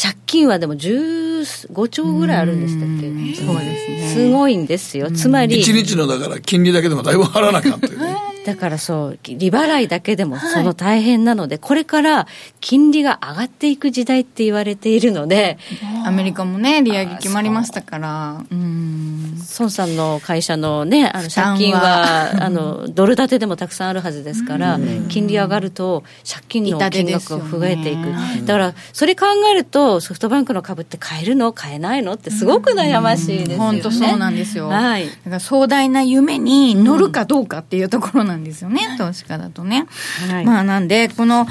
[0.00, 5.60] 借金はでも15兆ぐらいあるんでしたっけ、そうですね、すごいんですよ、つまり。
[5.60, 8.16] 1日のだから金利だけでもだいぶ払わなかったよね。
[8.48, 12.26] だからそう、利払いだけでもその大変なので、はい、これから
[12.62, 15.58] 金利が上がっていく時代って言われているので、
[16.06, 18.54] アメリカもね、利上げ決まりましたから、う。
[18.54, 19.34] ん。
[19.58, 24.78] 孫さんの会社のね、あの借金は、 あの、ドル建てでもたくさんあるはずですから、
[25.10, 28.06] 金利上がると借金の金額が増えていく。
[28.06, 31.52] ね、だから、それ考えると、ソフトバンクの株って買えるの？
[31.52, 32.14] 買えないの？
[32.14, 33.56] ってすごく悩ましいですよね。
[33.58, 34.68] 本当そうなんですよ。
[34.68, 35.06] はい。
[35.06, 39.86] だから壮大な夢に乗るかどうかっていうところなんんですよね、投資家だとね。
[40.30, 41.46] はい、まあなんで、この、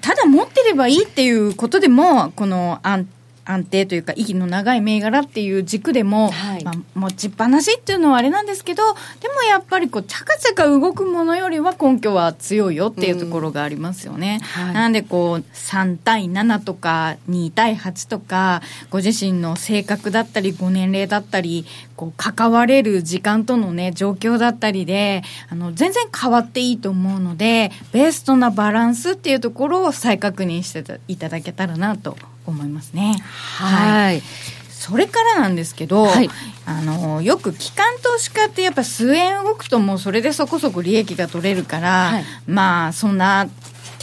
[0.00, 3.06] ただ持ってればいいっていうことでも、この安
[3.44, 8.82] 安定というか息の長い銘柄っていう軸でも、はい、まあ、持ちっぱなしっていうのはあれなんですけど
[9.20, 21.66] でもやっぱりこうチャカチャカ動くものよりは根拠は強いよっていうところがありますよね、うんはい、なんでこう3対7とか2対8とかご自身の性格だったりご年齢だったり
[21.96, 32.16] こう関われる時間とのね状況だったりであの全然変わっていいと思うのでベストなバランスっていうところを再確認していただけたらなと
[32.46, 33.16] 思いますね。
[33.58, 34.22] はい。
[34.70, 36.28] それからなんですけど、はい。
[36.66, 42.24] あのよく機関投資家ってやっぱ数円動くともうそれでそこそこ利益が取れるから、はい。
[42.46, 43.48] まあそんな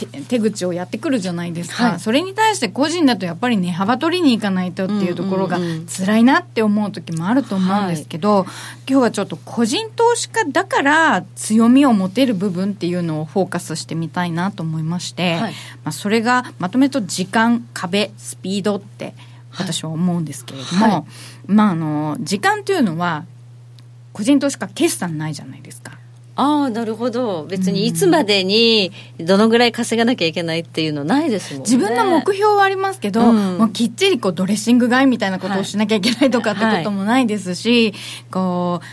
[0.06, 2.00] 手手口をやってくるじゃないですか、はい。
[2.00, 8.46] それに対して個人だとやっぱり値幅取りに行かないとっていうところが辛いなって思う時もあると思うんですけど、
[8.88, 15.52] 今日はちょっと個人投資家だから強みを持てる部分っていうのをフォーカスしてみたいなと思いまして、はい。
[15.84, 19.14] まあ、それがまとめると時間壁スピードって
[19.56, 21.04] 私は思うんですけれども、はい。
[21.46, 23.24] まああの時間というのは
[24.12, 25.99] 個人投資家決算ないじゃないですか。
[26.36, 27.44] ああなるほど。
[27.44, 31.70] 別にいつまでにどのぐらい稼がなきゃいけないっていうのないですもんね。
[31.70, 33.58] 自分の目標はありますけど、うん。
[33.58, 37.92] もうきっちりこうドレッシング買いみたいなことをしなきゃいけないとかってこともないですし、
[38.30, 38.84] こう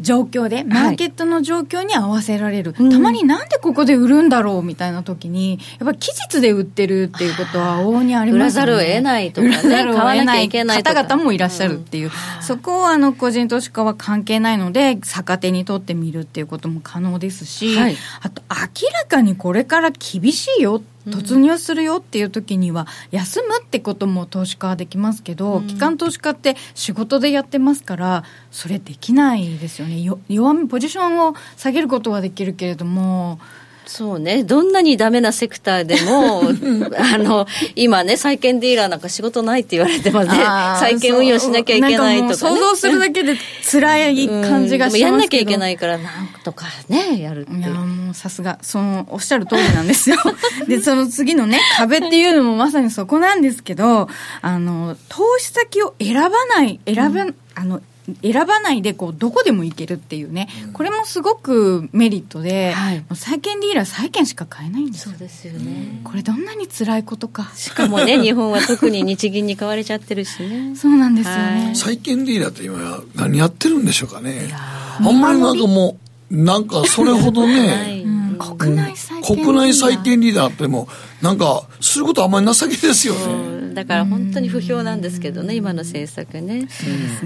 [0.00, 2.90] 状況でマーケットの状況に合わせられる、うん。
[2.90, 8.72] たまになんでここで売るんだろうみたいな時にやっぱり期日で売ってるっていうことは往々にありますよね。
[8.72, 17.96] 売らざるを得ないとかね売らざるを得買わなきゃいけない方々もいらっしゃるっていう、そこはあの個人投資家は関係ないので逆手に取ってみるっていうことも可能ですし、はい。
[18.22, 30.00] あと明らかにこれから厳しいよ突入するよっていう時には休むってことも投資家はできますけど、機関投資家って仕事でやってますからそれできないですよね。
[30.00, 33.38] よ弱みポジションを下げることはできるけれども
[33.88, 36.42] そうね、どんなにダメなセクターでも、
[37.14, 40.36] あの今ね、債券ディーラーなんか仕事ないって言われてますね、
[40.78, 43.36] 債券運用しなきゃいけないとか、ね、想像するだけで
[43.70, 48.58] 辛い感じがしますけど、やんなきゃいけないから、なんとかね、やるっていやもうさすが。
[48.62, 50.18] そのおっしゃる通りなんですよ。
[50.68, 54.08] でその次のね壁っていうのもまさにそこなんですけど
[54.42, 57.80] あの投資先を選ばない選ば、あの
[58.22, 62.98] 選ばないでこうどこでも行けるっていうね、これもすごくメリットで、はい。
[63.00, 65.10] もう債券ディーラー債券しか買えないんですよ。
[65.12, 66.00] そうですよね。
[66.04, 67.50] これどんなに辛いことか。
[67.54, 70.74] しかもね、 日本は特に日銀に買われちゃってるしね。
[70.76, 71.76] そうなんですよね、はい。
[71.76, 74.48] 債券ディーラーって今何やってるんでしょうかね。
[74.52, 75.96] あんまりなんかも
[76.30, 78.02] うなんかそれほどはね、 い。
[78.02, 78.07] うん
[78.38, 80.88] 国内債券国内債券リーダーっても
[81.20, 86.62] うなんかすることあんまり情けですよね、うんだから本当に不評なんですけどね、今の政策ね。
[86.62, 86.68] ね。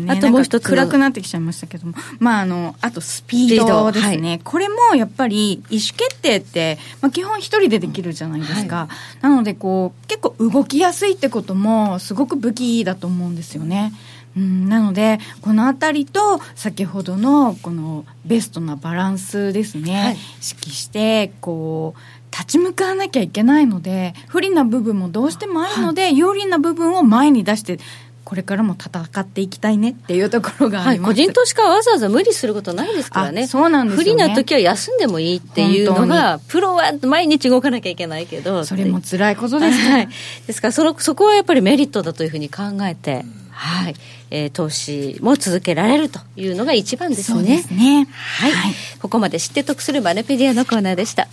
[0.08, 8.88] あともう一つ暗くなってきちゃいましたけども、まあ、あのあとスピードですね、スピーこれもやっぱり意思決定って、まあ、基本一人でできるじゃないですか、
[9.22, 13.94] なのでこう結構動きやすいってこともすごく武器だと思うんですよね。
[14.36, 20.14] うん、なのでこのあたりと先ほどのこのベストなバランスですね、はい。
[20.14, 22.00] 意識してこう
[22.32, 27.78] 立ち向かわなきゃいけないので不利な部分もどうしてもあるので、有利な部分を前に出して
[28.24, 33.42] これからも戦っていきたいねっていうところがあはい、ります、個人投資家はわざわざ無理することないですからね。
[33.42, 34.04] あそうなんですよね。
[34.04, 38.64] 不利な時は休んでもいいっていうのが、プロは毎日動かなきゃいけないけど。
[38.64, 40.08] それも辛いことですね、はい、
[40.46, 43.94] ですからそのそこはやっぱりメリットだというふうに考えて、はい
[44.34, 47.38] えー投資も続けられるというのが一番ですね。
[47.38, 48.52] そうですねはい、
[48.98, 51.28] ここまで知って得するマネペディアのコーナーでした。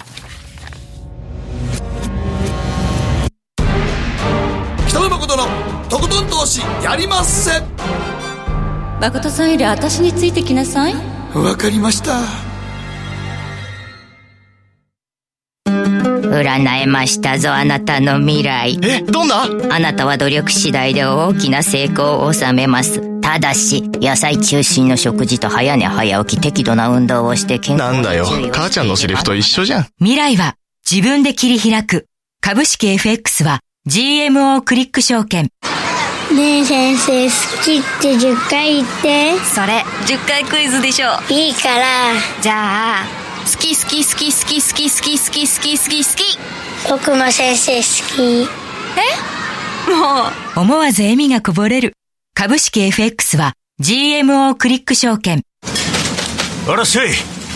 [4.89, 5.43] 北野誠の
[5.87, 7.61] とことん投資やりまっせ
[8.99, 10.93] 誠さんより私についてきなさい。
[11.33, 12.48] わかりました
[16.41, 18.79] 占えましたぞあなたの未来。
[18.83, 19.43] え、どんな？
[19.69, 23.21] あなたは努力次第で大きな成功を収めます。
[23.21, 28.25] ただし野菜中心の食事と早寝早起き適度な運動をして健康なんだよ。
[28.51, 29.87] 母ちゃんのセリフと一緒じゃん。
[29.99, 30.55] 未来は
[30.89, 32.07] 自分で切り開く
[32.41, 35.49] 株式 FX は GMO クリック証券。
[36.35, 37.31] ねえ先生好
[37.63, 39.37] きって10回言って。
[39.45, 41.07] それ10回クイズでしょ。
[41.29, 41.85] いいから。
[42.41, 43.28] じゃあ好
[43.59, 46.39] き好き好き好き好き好き好き好き好き好き。
[46.89, 47.83] 僕も先生好
[48.15, 48.49] き。
[50.55, 51.93] 思わず笑みがこぼれる。
[52.33, 55.43] 株式 FX は GMO クリック証券。
[56.67, 57.09] あらっしゃい。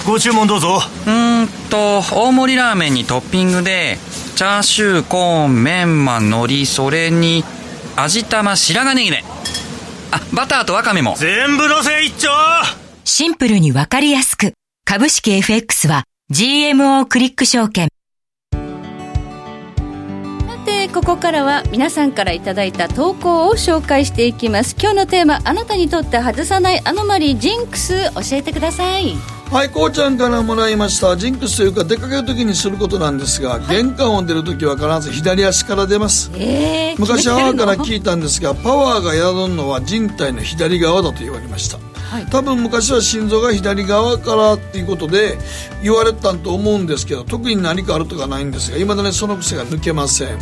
[0.05, 0.81] ご注文どうぞ。
[1.05, 3.97] うーんと大盛りラーメンにトッピングで
[4.35, 7.45] チャーシューコーンメンマ海苔それに
[7.95, 9.23] 味玉白髪ネギね。
[10.11, 11.15] あバターとワカメも。
[11.17, 12.29] 全部のせ一丁。
[13.05, 14.53] シンプルにわかりやすく
[14.85, 17.87] 株式 FX は GMO クリック証券。
[18.51, 18.59] さ
[20.65, 24.75] てここからは皆さんからいただいた投稿を紹介していきます。
[24.79, 29.15] 今日のテーマあなたにとって外さないアノマリージンクス教えてください。
[29.49, 31.15] はいこうちゃんからもらいました。
[31.15, 36.29] ジンクスというか出かける時にすることなんですが、玄関を出る時は必ず左足から出ます。
[36.35, 41.77] えー、昔母からい聞いたんですがパワーが宿るのは人体の左側だと言われました、
[42.29, 45.37] 多分昔は心臓が左側からっていうことで
[45.81, 50.37] 言われたと思うんですけど特に何かあるとかないんですがいまだにその癖が抜けません。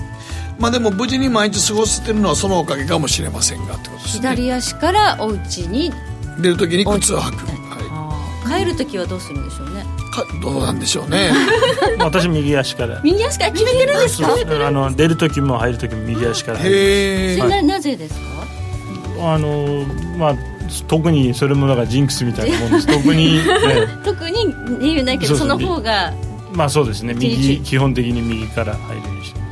[0.60, 4.30] まあでも無事に毎日過ごしてるのはそのおかげかもしれませんがってことですね。
[4.30, 5.92] 左足からお家に
[6.40, 9.84] 出る時に靴を履く、はい、帰る時はどうするんでしょうね。
[10.14, 11.32] かどうなんでしょうね。
[12.00, 13.00] 私右足から。
[13.02, 14.36] 右足から決めてるんですか？
[14.68, 18.20] あの出る時も入る時も右足から入るへえ、ななぜですか？
[19.34, 19.86] あの
[20.18, 20.36] まあ
[20.88, 22.88] 特にそれもなんかジンクスみたいなもんです。
[22.92, 23.44] 特に、ね、
[24.04, 26.14] 特に理由ないけどその方が
[26.54, 27.14] まあそうですね。
[27.14, 29.46] 右基本的に右から入るようにしてま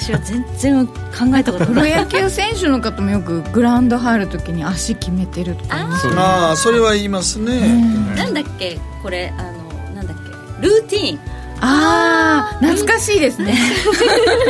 [0.00, 0.92] 私は全然考
[1.36, 1.92] えたことない。
[1.92, 7.60] プロ野球選手の方もよくグラウンド入るときに足決めてるとかああそれは言いますね、
[8.16, 10.66] なんだっけこれあのなんだっけ。
[10.66, 13.56] ルーティーンああ懐かしいですね。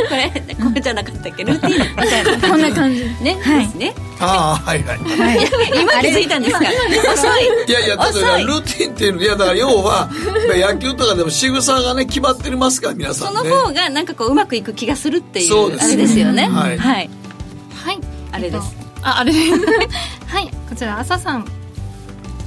[0.09, 1.43] これこれじゃなかったっけ？
[1.43, 3.03] ルーティーンみたいなこんな感じ。
[3.21, 3.93] ね、はい、ですね。
[4.19, 5.47] ああはいはい、はい、
[5.79, 6.65] 今気づいたんですか？
[7.13, 10.09] 遅いいやいやだルーティンっていうのいやだから要は
[10.55, 16.47] 野球とかでも仕草がね決まってますから皆さん、ね、その方がなんかこううまくいく気がするっていうあれですよね。
[16.49, 17.09] はい、はい、
[17.75, 17.99] はい、
[18.31, 19.37] あれです、ああれは
[20.39, 20.49] い。
[20.67, 21.45] こちら朝さん。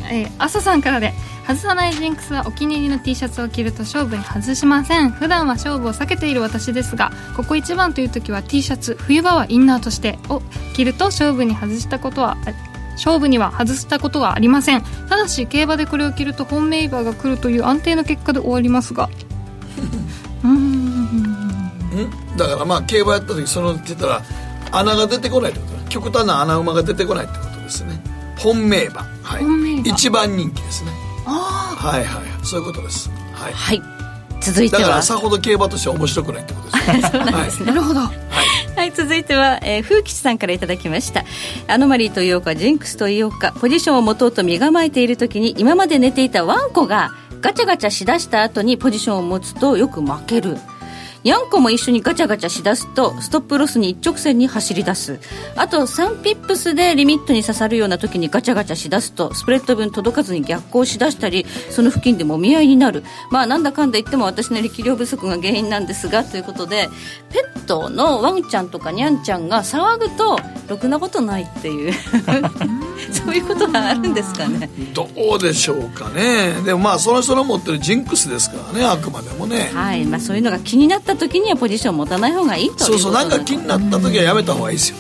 [0.08, 1.12] えー、朝さんからで
[1.46, 5.10] 外さないジンクスはお気に入りの T シャツを着ると勝負に外しません。
[5.10, 10.42] 普段は勝負を避けている私ですがここ一番という時は T シャツ冬場はインナーとしてを
[10.74, 12.36] 着ると勝負に外したことは
[12.92, 14.82] 勝負には外したことはありません。
[15.08, 19.08] ただし競馬でこれを着ると本命馬が来るという安定の結果で終わりますが。
[20.42, 21.70] うん。
[22.36, 24.22] だからまあ競馬やった時そのって言ったら
[24.72, 28.02] 穴が出てこないってこと極端な穴馬が出てこないってことですね。
[28.36, 29.02] 本命馬。
[29.22, 29.88] はい。
[29.88, 31.05] 一番人気ですね
[31.76, 33.10] はいはいそういうことです。
[33.32, 33.82] はい、はい、
[34.40, 34.82] 続いては。
[34.82, 37.60] だからさほど競馬として面白くないってことですね そうなんです。
[37.62, 38.00] ね、はい、なるほど。
[38.00, 38.26] はい。
[38.76, 41.24] はい、続いては、えー、風吉さんからいただきました。
[41.66, 50.58] アノマリーと言おうかジンクスと言おうかポジションを持とうと身構えている時に今まで寝ていたワンコがガチャガチャしだした後にポジションを持つとよく負ける
[51.26, 55.18] にゃんこも一緒にガチャガチャしだすとストップロスに一直線に走り出す。
[55.56, 63.02] あと3ピップスでリミットに刺さるような時にガチャガチャしだすとスプレッド分届かずに逆行しだしたりその付近でもみ合いになる。
[63.32, 66.88] まあなんだかんだ言っても私の力量不足が原因なんですがということで
[67.32, 71.92] ペットのワンちゃんとかにゃんちゃんが騒ぐとろくなことないっていう。
[73.12, 74.70] そういうことがあるんですかね。
[74.94, 76.54] どうでしょうかね。
[76.64, 79.70] でもまあその人の持ってるジンクスですからねあくまでもね。
[79.74, 80.04] はい。
[80.04, 83.12] まあそういうのが気になった時にはポジション持たない方がいいとそうそう。
[83.12, 84.96] なんか気になった時はやめた方がいいですよ。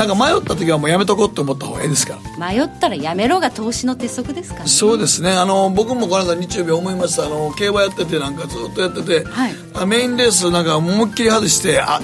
[0.00, 2.52] なんか迷った時はもうやめとこうって思った方がいいですから。
[2.52, 5.30] 迷ったらやめろが投資の鉄則ですから、ね、そうですね。
[5.30, 12.00] あの僕もこの間日曜日思いましたあの競馬やっててなんかずっとやってて、はい、メインレースなんか思いっきり外してあ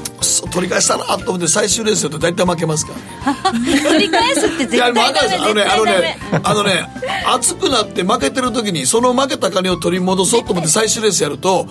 [0.52, 2.92] 取り返したなと思って最終レースやと大体負けますか
[3.24, 3.52] ら。
[3.52, 5.00] ね 取り返すって絶対ダメ。
[5.00, 6.88] あのねあのね あのね
[7.28, 11.66] 熱くなって負けてる時にその負けた金を取り戻そうと思って最終レースやると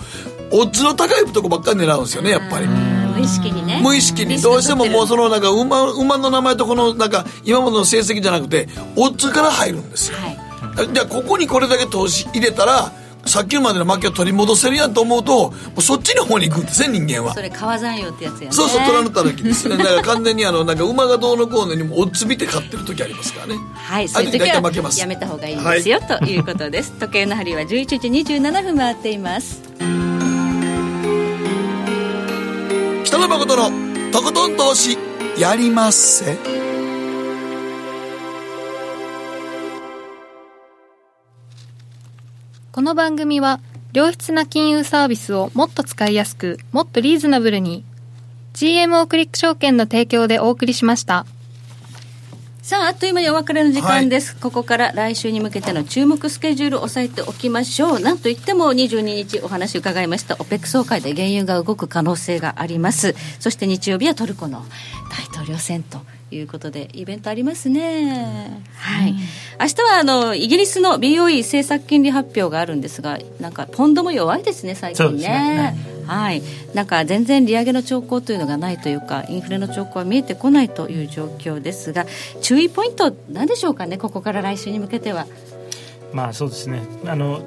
[0.52, 2.66] オッズの高いとこばっかり狙うんですよねやっぱり。
[2.66, 3.80] 無意識にね。
[3.82, 4.40] 無意識に。
[4.40, 12.92] どうしてももうそのなんか馬馬の名前とこのなんか今までの成績じゃなくてオッズから入るんですよ、はい、じゃあここにこれだけ投資入れたら
[13.24, 17.34] さっきまでの負けを取り戻せるやんと思うとそっちの方に行くんですね人間は。
[17.34, 18.52] それ川山用ってやつやね。
[18.52, 19.76] そうそう虎のたぬきですね。
[19.76, 23.54] だから完全にあのなんか馬がどうのこうのにもオッズ見て勝ってる時ありますからね。
[23.74, 24.46] はいそういう時は
[24.96, 26.92] やめた方がいいですよ、はい、ということです。
[26.92, 27.66] 時計の針は11
[27.98, 29.60] 時27分回っています
[33.26, 34.96] 野誠のとことん投資
[35.36, 36.36] やりまっせ
[42.70, 43.58] この番組は
[43.92, 47.84] 良質な金融サービスをもっと使いやすくもっとリーズナブルに
[48.54, 51.26] GMO クリック証券の提供でお送りしました。
[52.66, 58.00] さあ、あっという間にお別れの時間です、はい、ここから来週に向けての注目スケジュールを押さえておきましょう。
[58.00, 63.14] なんといっても22日お話伺いました OPEC 総会で原油が動く可能性があります。
[63.38, 64.64] そして日曜日はトルコの
[65.12, 66.00] 大統領選と
[66.36, 69.14] いうことでイベントありますね、はい、
[69.60, 75.76] 明日はあのイギリスの BOE 政策金利発表があるんですがなんかポンドも弱いですね最近ね、ね、
[76.06, 76.42] はい、
[76.74, 82.06] なんか全然利上げの兆候というのがないというかインフレの兆候は見えてこないという状況ですが
[82.40, 85.26] 注意ポイントなんでしょうかねここから来週に向けては。
[86.12, 86.82] まあそうですね。
[87.04, 87.42] あの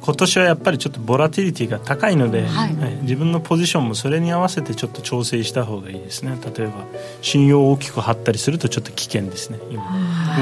[0.00, 6.38] 今年はやっぱりちょっとボラティリティが高いので、はい、自分のポジションもそれに合わせてちょっと調整した方がいいですね。
[6.56, 6.84] 例えば
[7.20, 9.84] 信用を大きく張ったりするとちょっと危険ですね今。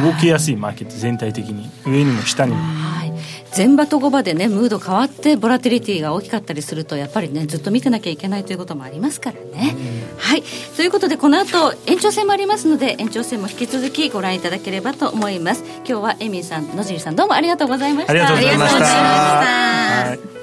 [0.05, 1.71] 動きやすいマーケット全体的に。
[1.87, 2.59] 上にも下にも。
[3.57, 9.75] はい前場と後場でねムード変わってボラティリティが大きかったりするとやっぱりねずっと見てなきゃいけないということもありますからね、
[10.19, 10.43] はい。
[10.77, 15.65] ということでこの後延長戦もありますので延長戦も引き続きご覧いただければと思います。
[15.79, 18.13] 今日はエミーさん野尻さんどうもありがとうございました。
[18.13, 20.36] ありがとうございました